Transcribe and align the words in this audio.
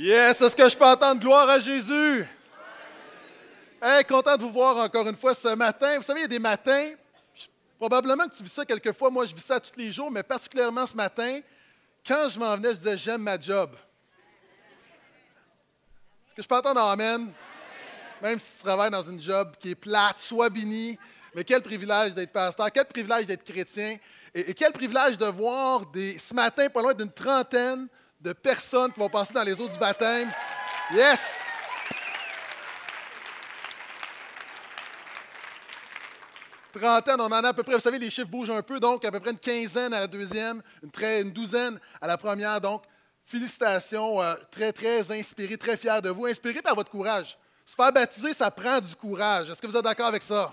Yes, 0.00 0.40
est-ce 0.40 0.54
que 0.54 0.68
je 0.68 0.76
peux 0.76 0.84
entendre 0.84 1.20
gloire 1.20 1.48
à 1.48 1.58
Jésus? 1.58 2.24
Hey, 3.82 4.04
content 4.04 4.36
de 4.36 4.42
vous 4.42 4.52
voir 4.52 4.76
encore 4.76 5.08
une 5.08 5.16
fois 5.16 5.34
ce 5.34 5.52
matin. 5.56 5.96
Vous 5.96 6.04
savez, 6.04 6.20
il 6.20 6.22
y 6.22 6.26
a 6.26 6.28
des 6.28 6.38
matins, 6.38 6.92
probablement 7.80 8.28
que 8.28 8.36
tu 8.36 8.44
vis 8.44 8.52
ça 8.52 8.64
quelquefois, 8.64 9.10
moi 9.10 9.26
je 9.26 9.34
vis 9.34 9.42
ça 9.42 9.58
tous 9.58 9.76
les 9.76 9.90
jours, 9.90 10.08
mais 10.08 10.22
particulièrement 10.22 10.86
ce 10.86 10.94
matin, 10.94 11.40
quand 12.06 12.28
je 12.28 12.38
m'en 12.38 12.54
venais, 12.54 12.74
je 12.74 12.78
disais 12.78 12.96
j'aime 12.96 13.22
ma 13.22 13.40
job. 13.40 13.72
Est-ce 16.28 16.36
que 16.36 16.42
je 16.42 16.46
peux 16.46 16.54
entendre 16.54 16.80
Amen? 16.80 17.32
Même 18.22 18.38
si 18.38 18.52
tu 18.56 18.62
travailles 18.62 18.92
dans 18.92 19.02
une 19.02 19.20
job 19.20 19.56
qui 19.58 19.70
est 19.70 19.74
plate, 19.74 20.20
soit 20.20 20.48
béni, 20.48 20.96
mais 21.34 21.42
quel 21.42 21.60
privilège 21.60 22.14
d'être 22.14 22.30
pasteur, 22.30 22.70
quel 22.70 22.84
privilège 22.84 23.26
d'être 23.26 23.42
chrétien, 23.42 23.96
et, 24.32 24.54
quel 24.54 24.70
privilège 24.70 25.18
de 25.18 25.26
voir 25.26 25.86
des, 25.86 26.20
ce 26.20 26.34
matin, 26.34 26.68
pas 26.68 26.82
loin 26.82 26.94
d'une 26.94 27.10
trentaine 27.10 27.88
de 28.20 28.32
personnes 28.32 28.92
qui 28.92 28.98
vont 28.98 29.08
passer 29.08 29.32
dans 29.32 29.42
les 29.42 29.60
eaux 29.60 29.68
du 29.68 29.78
baptême. 29.78 30.30
Yes! 30.92 31.46
Trentaine, 36.72 37.20
on 37.20 37.26
en 37.26 37.32
a 37.44 37.48
à 37.48 37.52
peu 37.52 37.62
près, 37.62 37.74
vous 37.74 37.80
savez, 37.80 37.98
les 37.98 38.10
chiffres 38.10 38.28
bougent 38.28 38.50
un 38.50 38.62
peu, 38.62 38.78
donc 38.78 39.04
à 39.04 39.10
peu 39.10 39.20
près 39.20 39.30
une 39.30 39.38
quinzaine 39.38 39.92
à 39.94 40.00
la 40.00 40.06
deuxième, 40.06 40.62
une, 40.82 40.90
une 41.02 41.32
douzaine 41.32 41.78
à 42.00 42.06
la 42.06 42.16
première. 42.16 42.60
Donc, 42.60 42.84
félicitations, 43.24 44.22
euh, 44.22 44.34
très, 44.50 44.72
très 44.72 45.10
inspiré, 45.12 45.56
très 45.56 45.76
fier 45.76 46.00
de 46.02 46.10
vous, 46.10 46.26
inspiré 46.26 46.60
par 46.62 46.74
votre 46.74 46.90
courage. 46.90 47.38
Se 47.64 47.74
faire 47.74 47.92
baptiser, 47.92 48.32
ça 48.32 48.50
prend 48.50 48.80
du 48.80 48.94
courage. 48.94 49.50
Est-ce 49.50 49.60
que 49.60 49.66
vous 49.66 49.76
êtes 49.76 49.84
d'accord 49.84 50.06
avec 50.06 50.22
ça? 50.22 50.52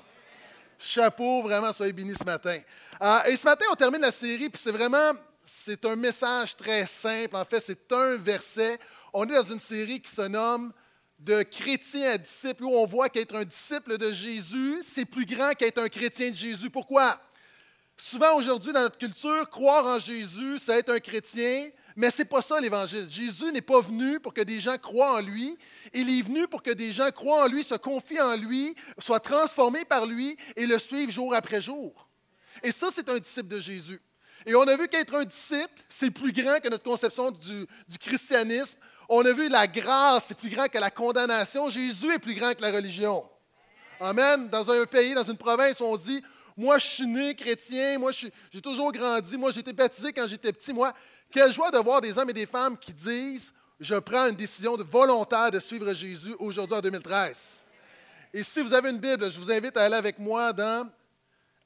Chapeau, 0.80 1.44
vraiment, 1.44 1.72
soyez 1.72 1.94
bénis 1.94 2.16
ce 2.16 2.26
matin. 2.26 2.60
Euh, 3.02 3.24
et 3.26 3.36
ce 3.36 3.46
matin, 3.46 3.66
on 3.72 3.76
termine 3.76 4.02
la 4.02 4.12
série, 4.12 4.50
puis 4.50 4.62
c'est 4.62 4.72
vraiment 4.72 5.14
c'est 5.46 5.86
un 5.86 5.96
message 5.96 6.56
très 6.58 6.86
simple. 6.86 7.36
En 7.36 7.46
fait, 7.46 7.60
c'est 7.60 7.92
un 7.92 8.18
verset. 8.18 8.80
On 9.14 9.26
est 9.26 9.34
dans 9.34 9.54
une 9.54 9.60
série 9.60 10.02
qui 10.02 10.12
se 10.12 10.24
nomme 10.24 10.74
De 11.18 11.44
chrétien 11.44 12.12
à 12.12 12.18
disciple, 12.18 12.66
où 12.66 12.76
on 12.76 12.86
voit 12.86 13.10
qu'être 13.10 13.36
un 13.36 13.46
disciple 13.46 13.98
de 13.98 14.12
Jésus, 14.12 14.80
c'est 14.84 15.06
plus 15.06 15.26
grand 15.26 15.54
qu'être 15.54 15.78
un 15.78 15.88
chrétien 15.88 16.32
de 16.32 16.36
Jésus. 16.36 16.70
Pourquoi? 16.70 17.22
Souvent 17.96 18.36
aujourd'hui, 18.36 18.74
dans 18.74 18.82
notre 18.82 18.98
culture, 18.98 19.50
croire 19.50 19.86
en 19.86 20.00
Jésus, 20.00 20.60
c'est 20.60 20.80
être 20.80 20.90
un 20.90 21.00
chrétien, 21.00 21.70
mais 21.96 22.12
ce 22.12 22.22
n'est 22.22 22.28
pas 22.28 22.42
ça 22.42 22.60
l'Évangile. 22.60 23.08
Jésus 23.10 23.52
n'est 23.54 23.62
pas 23.62 23.80
venu 23.80 24.20
pour 24.20 24.34
que 24.34 24.42
des 24.42 24.60
gens 24.60 24.78
croient 24.78 25.16
en 25.16 25.22
lui. 25.22 25.58
Il 25.94 26.10
est 26.10 26.22
venu 26.22 26.46
pour 26.50 26.62
que 26.62 26.72
des 26.72 26.92
gens 26.92 27.10
croient 27.12 27.46
en 27.46 27.48
lui, 27.48 27.64
se 27.64 27.76
confient 27.76 28.20
en 28.20 28.36
lui, 28.36 28.76
soient 29.00 29.22
transformés 29.22 29.86
par 29.86 30.06
lui 30.06 30.36
et 30.58 30.66
le 30.66 30.78
suivent 30.78 31.10
jour 31.10 31.34
après 31.34 31.62
jour. 31.62 32.10
Et 32.62 32.72
ça, 32.72 32.88
c'est 32.92 33.08
un 33.08 33.20
disciple 33.20 33.48
de 33.48 33.62
Jésus. 33.62 34.02
Et 34.46 34.54
on 34.54 34.62
a 34.62 34.76
vu 34.76 34.88
qu'être 34.88 35.16
un 35.16 35.24
disciple, 35.24 35.82
c'est 35.90 36.12
plus 36.12 36.32
grand 36.32 36.60
que 36.60 36.70
notre 36.70 36.84
conception 36.84 37.32
du, 37.32 37.68
christianisme. 38.00 38.78
On 39.10 39.26
a 39.26 39.34
vu 39.34 39.50
la 39.50 39.66
grâce, 39.66 40.26
c'est 40.28 40.38
plus 40.38 40.50
grand 40.50 40.68
que 40.68 40.78
la 40.78 40.92
condamnation. 40.92 41.70
Jésus 41.70 42.14
est 42.14 42.20
plus 42.20 42.36
grand 42.36 42.54
que 42.54 42.62
la 42.62 42.72
religion. 42.72 43.28
Amen. 44.00 44.48
Dans 44.50 44.70
un 44.70 44.86
pays, 44.86 45.14
dans 45.14 45.24
une 45.24 45.38
province, 45.38 45.82
on 45.82 45.96
dit 45.96 46.24
Moi, 46.56 46.78
je 46.78 46.86
suis 46.86 47.08
né 47.08 47.34
chrétien, 47.34 47.98
moi, 47.98 48.12
j'ai 48.12 48.62
toujours 48.62 48.92
grandi, 48.92 49.36
moi, 49.38 49.52
j'ai 49.52 49.62
été 49.62 49.74
baptisé 49.74 50.14
quand 50.14 50.28
j'étais 50.28 50.54
petit. 50.54 50.74
Moi, 50.74 50.94
quelle 51.32 51.52
joie 51.52 51.72
de 51.72 51.78
voir 51.80 52.02
des 52.02 52.18
hommes 52.18 52.30
et 52.30 52.34
des 52.34 52.46
femmes 52.46 52.78
qui 52.78 52.94
disent 52.94 53.52
Je 53.80 53.96
prends 53.96 54.28
une 54.28 54.36
décision 54.36 54.76
volontaire 54.78 55.50
de 55.50 55.60
suivre 55.60 55.92
Jésus 55.94 56.36
aujourd'hui 56.38 56.76
en 56.78 56.82
2013. 56.82 57.62
Et 58.34 58.44
si 58.44 58.62
vous 58.62 58.74
avez 58.74 58.90
une 58.90 59.00
Bible, 59.00 59.32
je 59.32 59.40
vous 59.40 59.52
invite 59.52 59.78
à 59.78 59.86
aller 59.86 59.96
avec 59.96 60.20
moi 60.20 60.52
dans 60.54 60.90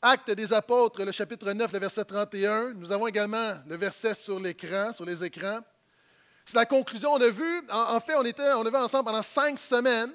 Actes 0.01 0.31
des 0.31 0.53
apôtres, 0.53 1.03
le 1.03 1.11
chapitre 1.11 1.51
9, 1.51 1.73
le 1.73 1.79
verset 1.79 2.05
31. 2.05 2.73
Nous 2.73 2.89
avons 2.89 3.05
également 3.07 3.55
le 3.67 3.75
verset 3.75 4.13
sur 4.13 4.39
l'écran, 4.39 4.93
sur 4.93 5.03
les 5.03 5.25
écrans. 5.25 5.59
C'est 6.45 6.55
la 6.55 6.65
conclusion. 6.65 7.11
On 7.11 7.21
a 7.21 7.27
vu, 7.27 7.61
en, 7.69 7.99
fait, 7.99 8.15
on, 8.15 8.23
était, 8.23 8.49
on 8.53 8.65
a 8.65 8.69
vu 8.69 8.77
ensemble 8.77 9.03
pendant 9.07 9.21
cinq 9.21 9.59
semaines 9.59 10.13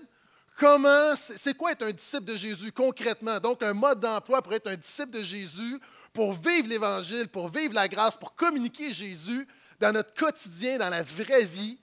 comment, 0.58 1.14
c'est 1.16 1.55
quoi 1.55 1.72
être 1.72 1.82
un 1.82 1.92
disciple 1.92 2.24
de 2.24 2.34
Jésus 2.34 2.72
concrètement? 2.72 3.38
Donc, 3.40 3.62
un 3.62 3.74
mode 3.74 4.00
d'emploi 4.00 4.40
pour 4.40 4.55
être 4.55 4.68
un 4.68 4.77
disciple 4.77 5.11
de 5.11 5.23
Jésus, 5.23 5.78
pour 6.14 6.33
vivre 6.33 6.67
l'Évangile, 6.67 7.28
pour 7.28 7.48
vivre 7.48 7.74
la 7.74 7.86
grâce, 7.86 8.17
pour 8.17 8.34
communiquer 8.34 8.90
Jésus 8.94 9.46
dans 9.80 9.92
notre 9.92 10.14
quotidien, 10.14 10.78
dans 10.78 10.89
la 10.89 11.02
vraie 11.02 11.44
vie. 11.44 11.78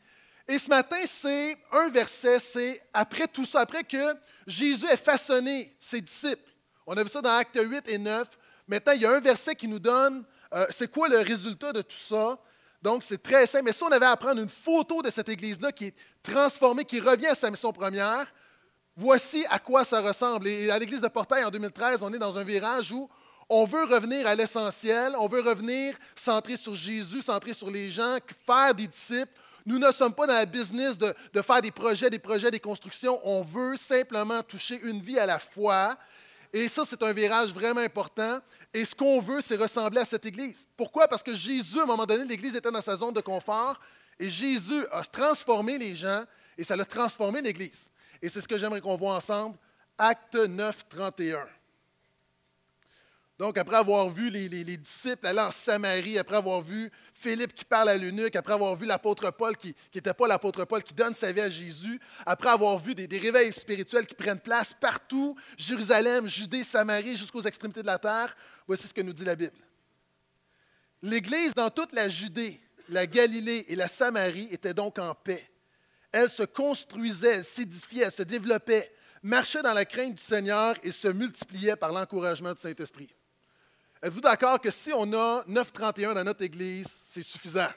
Et 0.48 0.58
ce 0.58 0.70
matin, 0.70 0.98
c'est 1.06 1.56
un 1.72 1.90
verset, 1.90 2.40
c'est 2.40 2.82
après 2.96 3.28
tout 3.28 3.46
ça, 3.46 3.60
après 3.60 3.84
que 3.84 4.16
Jésus 4.48 4.88
ait 4.88 4.98
façonné 4.98 5.76
ses 5.80 6.02
disciples. 6.02 6.51
On 6.94 6.98
a 6.98 7.04
vu 7.04 7.10
ça 7.10 7.22
dans 7.22 7.34
Acte 7.38 7.58
8 7.58 7.88
et 7.88 7.98
9. 7.98 8.28
Maintenant, 8.68 8.92
il 8.92 9.02
y 9.04 9.06
a 9.06 9.12
un 9.12 9.22
verset 9.22 9.56
qui 9.56 9.66
nous 9.66 9.80
donne 9.80 10.26
euh, 10.54 10.66
c'est 10.70 10.92
quoi 10.92 11.08
le 11.08 11.20
résultat 11.20 11.72
de 11.72 11.82
tout 11.82 11.96
ça? 11.96 12.38
Donc, 12.82 13.04
c'est 13.04 13.24
très 13.24 13.46
simple. 13.46 13.64
Mais 13.64 13.72
si 13.72 13.82
on 13.82 13.92
avait 13.94 14.08
à 14.08 14.18
prendre 14.18 14.42
une 14.42 14.50
photo 14.50 15.02
de 15.02 15.10
cette 15.10 15.30
église-là 15.30 15.72
qui 15.72 15.86
est 15.86 15.96
transformée, 16.22 16.84
qui 16.84 17.00
revient 17.00 17.28
à 17.28 17.36
sa 17.36 17.50
mission 17.50 17.72
première, 17.72 18.26
voici 18.98 19.46
à 19.50 19.58
quoi 19.58 19.86
ça 19.86 20.02
ressemble. 20.02 20.50
Et 20.50 20.70
à 20.70 20.78
l'église 20.78 21.00
de 21.00 21.08
Portail 21.08 21.46
en 21.46 21.50
2013, 21.50 22.04
on 22.04 22.12
est 22.12 22.20
dans 22.20 22.38
un 22.38 22.44
virage 22.44 22.92
où 22.92 23.10
on 23.48 23.64
veut 23.64 23.86
revenir 23.86 24.28
à 24.28 24.36
l'essentiel, 24.36 25.16
on 25.18 25.30
veut 25.30 25.40
revenir 25.42 25.96
centré 26.14 26.58
sur 26.58 26.76
Jésus, 26.76 27.22
centré 27.22 27.54
sur 27.54 27.72
les 27.72 27.90
gens, 27.90 28.18
faire 28.46 28.76
des 28.76 28.88
disciples. 28.88 29.32
Nous 29.66 29.80
ne 29.80 29.94
sommes 29.94 30.14
pas 30.14 30.28
dans 30.28 30.34
la 30.34 30.46
business 30.46 30.98
de, 30.98 31.14
de 31.32 31.42
faire 31.42 31.62
des 31.62 31.72
projets, 31.72 32.10
des 32.10 32.20
projets, 32.20 32.52
des 32.52 32.60
constructions. 32.60 33.22
On 33.24 33.44
veut 33.44 33.78
simplement 33.78 34.44
toucher 34.44 34.82
une 34.84 35.00
vie 35.00 35.20
à 35.20 35.26
la 35.26 35.40
fois 35.40 35.96
et 36.54 36.68
ça, 36.68 36.84
c'est 36.86 37.02
un 37.02 37.14
virage 37.14 37.54
vraiment 37.54 37.82
important. 37.82 38.40
Et 38.74 38.84
ce 38.84 38.94
qu'on 38.94 39.22
veut, 39.22 39.42
c'est 39.42 39.56
ressembler 39.56 40.02
à 40.02 40.06
cette 40.06 40.26
Église. 40.26 40.66
Pourquoi? 40.76 41.08
Parce 41.08 41.24
que 41.24 41.34
Jésus, 41.34 41.80
à 41.80 41.84
un 41.84 41.86
moment 41.86 42.06
donné, 42.06 42.26
l'Église 42.26 42.56
était 42.56 42.72
dans 42.72 42.82
sa 42.82 42.98
zone 42.98 43.14
de 43.14 43.22
confort 43.22 43.80
et 44.20 44.30
Jésus 44.30 44.86
a 44.92 45.04
transformé 45.04 45.78
les 45.78 45.96
gens 45.96 46.24
et 46.58 46.64
ça 46.64 46.74
a 46.74 46.86
transformé 46.86 47.42
l'Église. 47.42 47.90
Et 48.22 48.28
c'est 48.28 48.42
ce 48.42 48.48
que 48.48 48.58
j'aimerais 48.58 48.82
qu'on 48.82 48.98
voit 48.98 49.16
ensemble. 49.16 49.58
Acte 49.98 50.36
9, 50.36 50.90
31. 50.90 51.48
Donc, 53.42 53.58
après 53.58 53.78
avoir 53.78 54.08
vu 54.08 54.30
les, 54.30 54.78
disciples 54.78 55.26
aller 55.26 55.40
en 55.40 55.50
Samarie, 55.50 56.20
après 56.20 56.36
avoir 56.36 56.62
vu 56.62 56.92
Philippe 57.12 57.56
qui 57.56 57.66
parle 57.66 57.90
à 57.90 57.98
l'eunuque, 57.98 58.36
après 58.36 58.54
avoir 58.54 58.76
vu 58.76 58.86
l'apôtre 58.86 59.32
Paul 59.32 59.58
qui 59.58 59.74
n'était 59.96 60.14
pas 60.14 60.28
l'apôtre 60.28 60.64
Paul, 60.66 60.84
qui 60.84 60.94
donne 60.94 61.16
sa 61.16 61.32
vie 61.32 61.42
à 61.42 61.50
Jésus, 61.50 62.00
après 62.24 62.50
avoir 62.50 62.78
vu 62.78 62.94
des, 62.94 63.18
réveils 63.18 63.52
spirituels 63.52 64.06
qui 64.06 64.14
prennent 64.14 64.40
place 64.40 64.76
partout, 64.80 65.36
Jérusalem, 65.58 66.28
Judée, 66.28 66.64
Samarie, 66.64 67.18
jusqu'aux 67.18 67.42
extrémités 67.42 67.82
de 67.82 67.88
la 67.88 67.98
terre, 67.98 68.38
voici 68.68 68.88
ce 68.88 68.94
que 68.94 69.02
nous 69.02 69.12
dit 69.12 69.26
la 69.26 69.36
Bible. 69.36 69.58
L'Église 71.02 71.56
dans 71.56 71.72
toute 71.72 71.94
la 71.94 72.10
Judée, 72.10 72.62
la 72.90 73.08
Galilée 73.08 73.66
et 73.70 73.76
la 73.76 73.88
Samarie 73.88 74.50
était 74.52 74.76
donc 74.76 75.00
en 75.00 75.16
paix. 75.16 75.50
Elle 76.12 76.30
se 76.30 76.44
construisait, 76.44 77.38
elle 77.38 77.46
s'édifiait, 77.46 78.12
se 78.12 78.22
développait, 78.22 78.94
marchait 79.24 79.64
dans 79.64 79.74
la 79.74 79.86
crainte 79.86 80.14
du 80.14 80.24
Seigneur 80.24 80.76
et 80.84 80.92
se 80.92 81.08
multipliait 81.08 81.76
par 81.76 81.92
l'encouragement 81.92 82.54
du 82.54 82.62
Saint-Esprit. 82.62 83.10
Êtes-vous 84.04 84.22
d'accord 84.22 84.60
que 84.60 84.72
si 84.72 84.92
on 84.94 85.14
a 85.14 85.44
9,31 85.48 86.16
dans 86.16 86.24
notre 86.24 86.44
Église, 86.44 86.88
c'est 87.06 87.22
suffisant? 87.22 87.70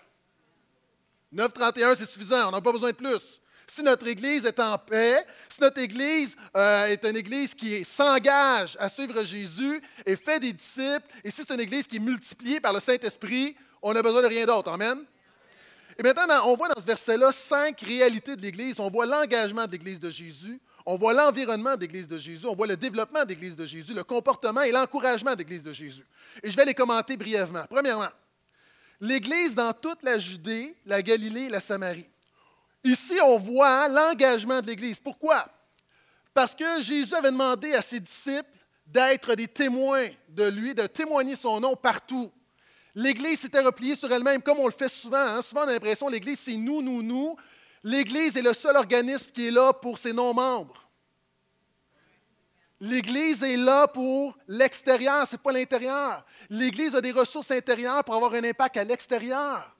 9,31, 1.34 1.96
c'est 1.96 2.08
suffisant, 2.08 2.48
on 2.48 2.52
n'a 2.52 2.62
pas 2.62 2.72
besoin 2.72 2.90
de 2.92 2.96
plus. 2.96 3.40
Si 3.66 3.82
notre 3.82 4.06
Église 4.06 4.46
est 4.46 4.58
en 4.58 4.78
paix, 4.78 5.26
si 5.50 5.60
notre 5.60 5.80
Église 5.80 6.34
euh, 6.56 6.86
est 6.86 7.04
une 7.04 7.16
Église 7.16 7.54
qui 7.54 7.84
s'engage 7.84 8.76
à 8.80 8.88
suivre 8.88 9.22
Jésus 9.22 9.82
et 10.06 10.16
fait 10.16 10.40
des 10.40 10.52
disciples, 10.52 11.06
et 11.22 11.30
si 11.30 11.42
c'est 11.42 11.52
une 11.52 11.60
Église 11.60 11.86
qui 11.86 11.96
est 11.96 12.00
multipliée 12.00 12.60
par 12.60 12.72
le 12.72 12.80
Saint-Esprit, 12.80 13.56
on 13.82 13.92
n'a 13.92 14.02
besoin 14.02 14.22
de 14.22 14.28
rien 14.28 14.46
d'autre. 14.46 14.70
Amen? 14.70 15.04
Et 15.98 16.02
maintenant, 16.02 16.42
on 16.46 16.56
voit 16.56 16.68
dans 16.68 16.80
ce 16.80 16.86
verset-là 16.86 17.32
cinq 17.32 17.80
réalités 17.80 18.34
de 18.34 18.42
l'Église. 18.42 18.80
On 18.80 18.90
voit 18.90 19.06
l'engagement 19.06 19.66
de 19.66 19.72
l'Église 19.72 20.00
de 20.00 20.10
Jésus, 20.10 20.60
on 20.86 20.96
voit 20.96 21.14
l'environnement 21.14 21.76
d'Église 21.76 22.06
de 22.06 22.18
Jésus, 22.18 22.46
on 22.46 22.54
voit 22.54 22.66
le 22.66 22.76
développement 22.76 23.24
d'Église 23.24 23.56
de 23.56 23.64
Jésus, 23.64 23.94
le 23.94 24.04
comportement 24.04 24.62
et 24.62 24.72
l'encouragement 24.72 25.34
d'Église 25.34 25.62
de 25.62 25.72
Jésus. 25.72 26.04
Et 26.42 26.50
je 26.50 26.56
vais 26.56 26.64
les 26.64 26.74
commenter 26.74 27.16
brièvement. 27.16 27.64
Premièrement, 27.70 28.10
l'Église 29.00 29.54
dans 29.54 29.72
toute 29.72 30.02
la 30.02 30.18
Judée, 30.18 30.76
la 30.84 31.02
Galilée 31.02 31.44
et 31.44 31.50
la 31.50 31.60
Samarie. 31.60 32.08
Ici, 32.82 33.18
on 33.24 33.38
voit 33.38 33.88
l'engagement 33.88 34.60
de 34.60 34.66
l'Église. 34.66 35.00
Pourquoi? 35.00 35.46
Parce 36.34 36.54
que 36.54 36.82
Jésus 36.82 37.14
avait 37.14 37.30
demandé 37.30 37.72
à 37.72 37.80
ses 37.80 38.00
disciples 38.00 38.50
d'être 38.86 39.34
des 39.34 39.48
témoins 39.48 40.08
de 40.28 40.44
lui, 40.50 40.74
de 40.74 40.86
témoigner 40.86 41.36
son 41.36 41.60
nom 41.60 41.74
partout. 41.76 42.30
L'Église 42.94 43.40
s'était 43.40 43.60
repliée 43.60 43.96
sur 43.96 44.12
elle-même, 44.12 44.42
comme 44.42 44.58
on 44.58 44.66
le 44.66 44.72
fait 44.72 44.90
souvent. 44.90 45.16
Hein. 45.16 45.42
Souvent, 45.42 45.62
on 45.64 45.68
a 45.68 45.72
l'impression 45.72 46.06
que 46.06 46.12
l'Église, 46.12 46.40
c'est 46.40 46.56
nous, 46.56 46.82
nous, 46.82 47.02
nous. 47.02 47.36
L'Église 47.84 48.36
est 48.38 48.42
le 48.42 48.54
seul 48.54 48.76
organisme 48.76 49.30
qui 49.30 49.48
est 49.48 49.50
là 49.50 49.74
pour 49.74 49.98
ses 49.98 50.14
non-membres. 50.14 50.88
L'Église 52.80 53.42
est 53.42 53.58
là 53.58 53.86
pour 53.86 54.36
l'extérieur, 54.48 55.26
ce 55.26 55.32
n'est 55.32 55.42
pas 55.42 55.52
l'intérieur. 55.52 56.24
L'Église 56.48 56.94
a 56.94 57.00
des 57.00 57.12
ressources 57.12 57.50
intérieures 57.50 58.02
pour 58.02 58.14
avoir 58.14 58.32
un 58.32 58.42
impact 58.42 58.78
à 58.78 58.84
l'extérieur. 58.84 59.70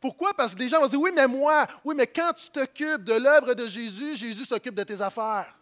Pourquoi? 0.00 0.34
Parce 0.34 0.54
que 0.54 0.58
les 0.58 0.68
gens 0.68 0.80
vont 0.80 0.88
dire, 0.88 1.00
oui, 1.00 1.12
mais 1.14 1.26
moi, 1.26 1.66
oui, 1.84 1.94
mais 1.96 2.06
quand 2.06 2.32
tu 2.34 2.50
t'occupes 2.50 3.04
de 3.04 3.14
l'œuvre 3.14 3.54
de 3.54 3.66
Jésus, 3.66 4.16
Jésus 4.16 4.44
s'occupe 4.44 4.74
de 4.74 4.82
tes 4.82 5.00
affaires. 5.00 5.56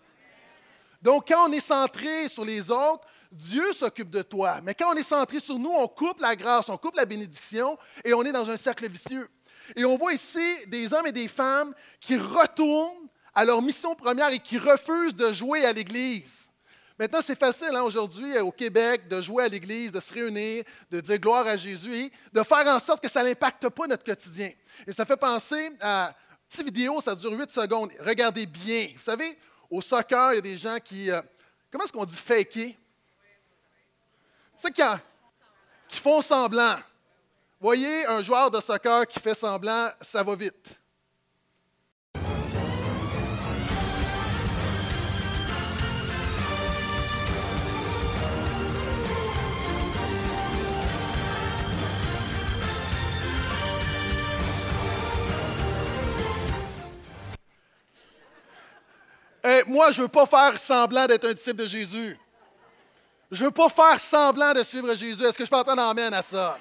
Donc, 1.01 1.29
quand 1.29 1.49
on 1.49 1.53
est 1.53 1.61
centré 1.61 2.29
sur 2.29 2.45
les 2.45 2.71
autres, 2.71 3.07
Dieu 3.31 3.73
s'occupe 3.73 4.11
de 4.11 4.23
toi. 4.23 4.61
Mais 4.63 4.75
quand 4.75 4.93
on 4.93 4.97
est 4.97 5.03
centré 5.03 5.39
sur 5.39 5.59
nous, 5.59 5.71
on 5.71 5.87
coupe 5.87 6.21
la 6.21 6.35
grâce, 6.35 6.69
on 6.71 6.77
coupe 6.77 6.97
la 6.97 7.05
bénédiction 7.05 7.79
et 8.05 8.13
on 8.15 8.23
est 8.25 8.33
dans 8.33 8.49
un 8.49 8.57
cercle 8.57 8.89
vicieux. 8.89 9.29
Et 9.77 9.85
on 9.85 9.97
voit 9.97 10.13
ici 10.13 10.67
des 10.67 10.93
hommes 10.93 11.07
et 11.07 11.13
des 11.13 11.29
femmes 11.29 11.75
qui 12.01 12.17
retournent 12.17 13.09
à 13.35 13.45
leur 13.45 13.63
mission 13.63 13.95
première 13.95 14.29
et 14.29 14.39
qui 14.39 14.59
refusent 14.59 15.15
de 15.15 15.33
jouer 15.33 15.65
à 15.65 15.73
l'Église. 15.73 16.51
Maintenant, 16.99 17.21
c'est 17.23 17.39
facile 17.39 17.75
hein, 17.75 17.83
aujourd'hui 17.83 18.39
au 18.39 18.53
Québec 18.53 19.09
de 19.09 19.21
jouer 19.21 19.45
à 19.45 19.49
l'Église, 19.49 19.91
de 19.91 19.99
se 19.99 20.13
réunir, 20.13 20.63
de 20.91 21.01
dire 21.01 21.19
gloire 21.19 21.47
à 21.47 21.57
Jésus 21.57 22.13
de 22.33 22.43
faire 22.43 22.67
en 22.67 22.79
sorte 22.79 23.03
que 23.03 23.09
ça 23.09 23.23
n'impacte 23.23 23.69
pas 23.71 23.87
notre 23.87 24.05
quotidien. 24.05 24.53
Et 24.87 24.93
ça 24.93 25.05
fait 25.05 25.17
penser 25.17 25.73
à 25.81 26.09
une 26.09 26.49
petite 26.49 26.67
vidéo, 26.67 27.01
ça 27.01 27.15
dure 27.15 27.33
8 27.33 27.51
secondes. 27.51 27.91
Regardez 28.01 28.47
bien. 28.47 28.89
Vous 28.95 29.03
savez, 29.03 29.39
au 29.71 29.81
soccer, 29.81 30.33
il 30.33 30.37
y 30.37 30.39
a 30.39 30.43
des 30.43 30.57
gens 30.57 30.77
qui. 30.79 31.11
Euh, 31.11 31.23
comment 31.71 31.85
est-ce 31.85 31.93
qu'on 31.93 32.05
dit 32.05 32.15
faker? 32.15 32.77
C'est 34.57 34.71
qui, 34.71 34.83
qui 35.89 35.99
font 35.99 36.21
semblant. 36.21 36.77
Voyez 37.63 38.05
un 38.07 38.21
joueur 38.23 38.51
de 38.51 38.61
soccer 38.61 39.07
qui 39.07 39.21
fait 39.21 39.35
semblant, 39.35 39.89
ça 40.01 40.25
va 40.25 40.35
vite. 40.35 40.71
moi, 59.69 59.93
je 59.93 59.99
ne 59.99 60.03
veux 60.03 60.09
pas 60.09 60.27
faire 60.27 60.59
semblant 60.59 61.07
d'être 61.07 61.29
un 61.29 61.33
disciple 61.33 61.63
de 61.63 61.67
Jésus. 61.67 62.19
Je 63.31 63.41
ne 63.41 63.45
veux 63.47 63.53
pas 63.53 63.69
faire 63.69 64.01
semblant 64.01 64.53
de 64.53 64.65
suivre 64.65 64.93
Jésus. 64.95 65.25
Est-ce 65.25 65.39
que 65.39 65.45
je 65.45 65.51
peux 65.51 65.57
entendre 65.57 65.83
amène 65.83 66.13
à 66.13 66.23
ça? 66.23 66.59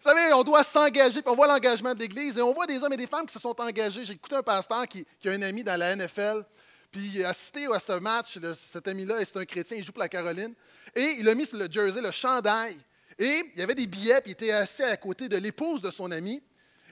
Vous 0.00 0.08
savez, 0.08 0.32
on 0.32 0.44
doit 0.44 0.62
s'engager, 0.62 1.22
puis 1.22 1.30
on 1.30 1.34
voit 1.34 1.48
l'engagement 1.48 1.92
de 1.92 1.98
l'Église, 1.98 2.38
et 2.38 2.42
on 2.42 2.52
voit 2.52 2.66
des 2.66 2.80
hommes 2.82 2.92
et 2.92 2.96
des 2.96 3.08
femmes 3.08 3.26
qui 3.26 3.32
se 3.32 3.40
sont 3.40 3.60
engagés. 3.60 4.04
J'ai 4.04 4.12
écouté 4.12 4.36
un 4.36 4.42
pasteur 4.42 4.86
qui, 4.86 5.04
a 5.24 5.30
un 5.30 5.42
ami 5.42 5.64
dans 5.64 5.76
la 5.76 5.96
NFL, 5.96 6.44
puis 6.92 7.10
il 7.14 7.24
a 7.24 7.30
assisté 7.30 7.66
à 7.66 7.80
ce 7.80 7.92
match, 7.98 8.38
cet 8.54 8.86
ami-là, 8.86 9.16
c'est 9.24 9.36
un 9.36 9.44
chrétien, 9.44 9.76
il 9.76 9.84
joue 9.84 9.90
pour 9.90 10.02
la 10.02 10.08
Caroline, 10.08 10.54
et 10.94 11.16
il 11.18 11.28
a 11.28 11.34
mis 11.34 11.46
sur 11.46 11.58
le 11.58 11.66
jersey 11.68 12.00
le 12.00 12.12
chandail, 12.12 12.76
et 13.18 13.42
il 13.54 13.58
y 13.58 13.62
avait 13.62 13.74
des 13.74 13.88
billets, 13.88 14.20
puis 14.20 14.30
il 14.30 14.32
était 14.32 14.52
assis 14.52 14.84
à 14.84 14.96
côté 14.96 15.28
de 15.28 15.36
l'épouse 15.36 15.82
de 15.82 15.90
son 15.90 16.12
ami. 16.12 16.40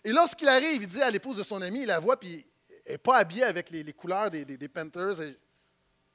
Et 0.02 0.12
lorsqu'il 0.12 0.48
arrive, 0.48 0.82
il 0.82 0.88
dit 0.88 1.00
à 1.00 1.10
l'épouse 1.10 1.36
de 1.36 1.44
son 1.44 1.62
ami, 1.62 1.82
il 1.82 1.86
la 1.86 2.00
voit, 2.00 2.18
puis 2.18 2.44
n'est 2.88 2.98
pas 2.98 3.18
habillée 3.18 3.44
avec 3.44 3.70
les, 3.70 3.92
couleurs 3.92 4.30
des, 4.30 4.68
Panthers. 4.68 5.14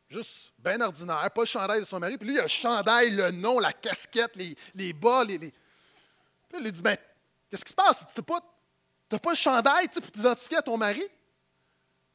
juste 0.09 0.51
bien 0.59 0.81
ordinaire, 0.81 1.29
pas 1.33 1.41
le 1.41 1.47
chandail 1.47 1.79
de 1.79 1.85
son 1.85 1.99
mari. 1.99 2.17
Puis 2.17 2.27
lui, 2.27 2.35
il 2.35 2.39
a 2.39 2.43
le 2.43 2.49
chandail, 2.49 3.11
le 3.11 3.31
nom, 3.31 3.59
la 3.59 3.71
casquette, 3.71 4.31
les, 4.35 4.55
les 4.75 4.91
bas. 4.91 5.23
Les, 5.23 5.53
Il 6.53 6.63
lui 6.63 6.71
dit 6.71 6.81
Ben, 6.81 6.97
qu'est-ce 7.49 7.63
qui 7.63 7.71
se 7.71 7.75
passe 7.75 8.05
Tu 8.13 8.19
n'as 8.19 8.23
pas, 8.23 8.41
pas 9.19 9.29
le 9.29 9.35
chandail 9.35 9.87
pour 9.87 10.11
t'identifier 10.11 10.57
à 10.57 10.61
ton 10.61 10.77
mari? 10.77 11.03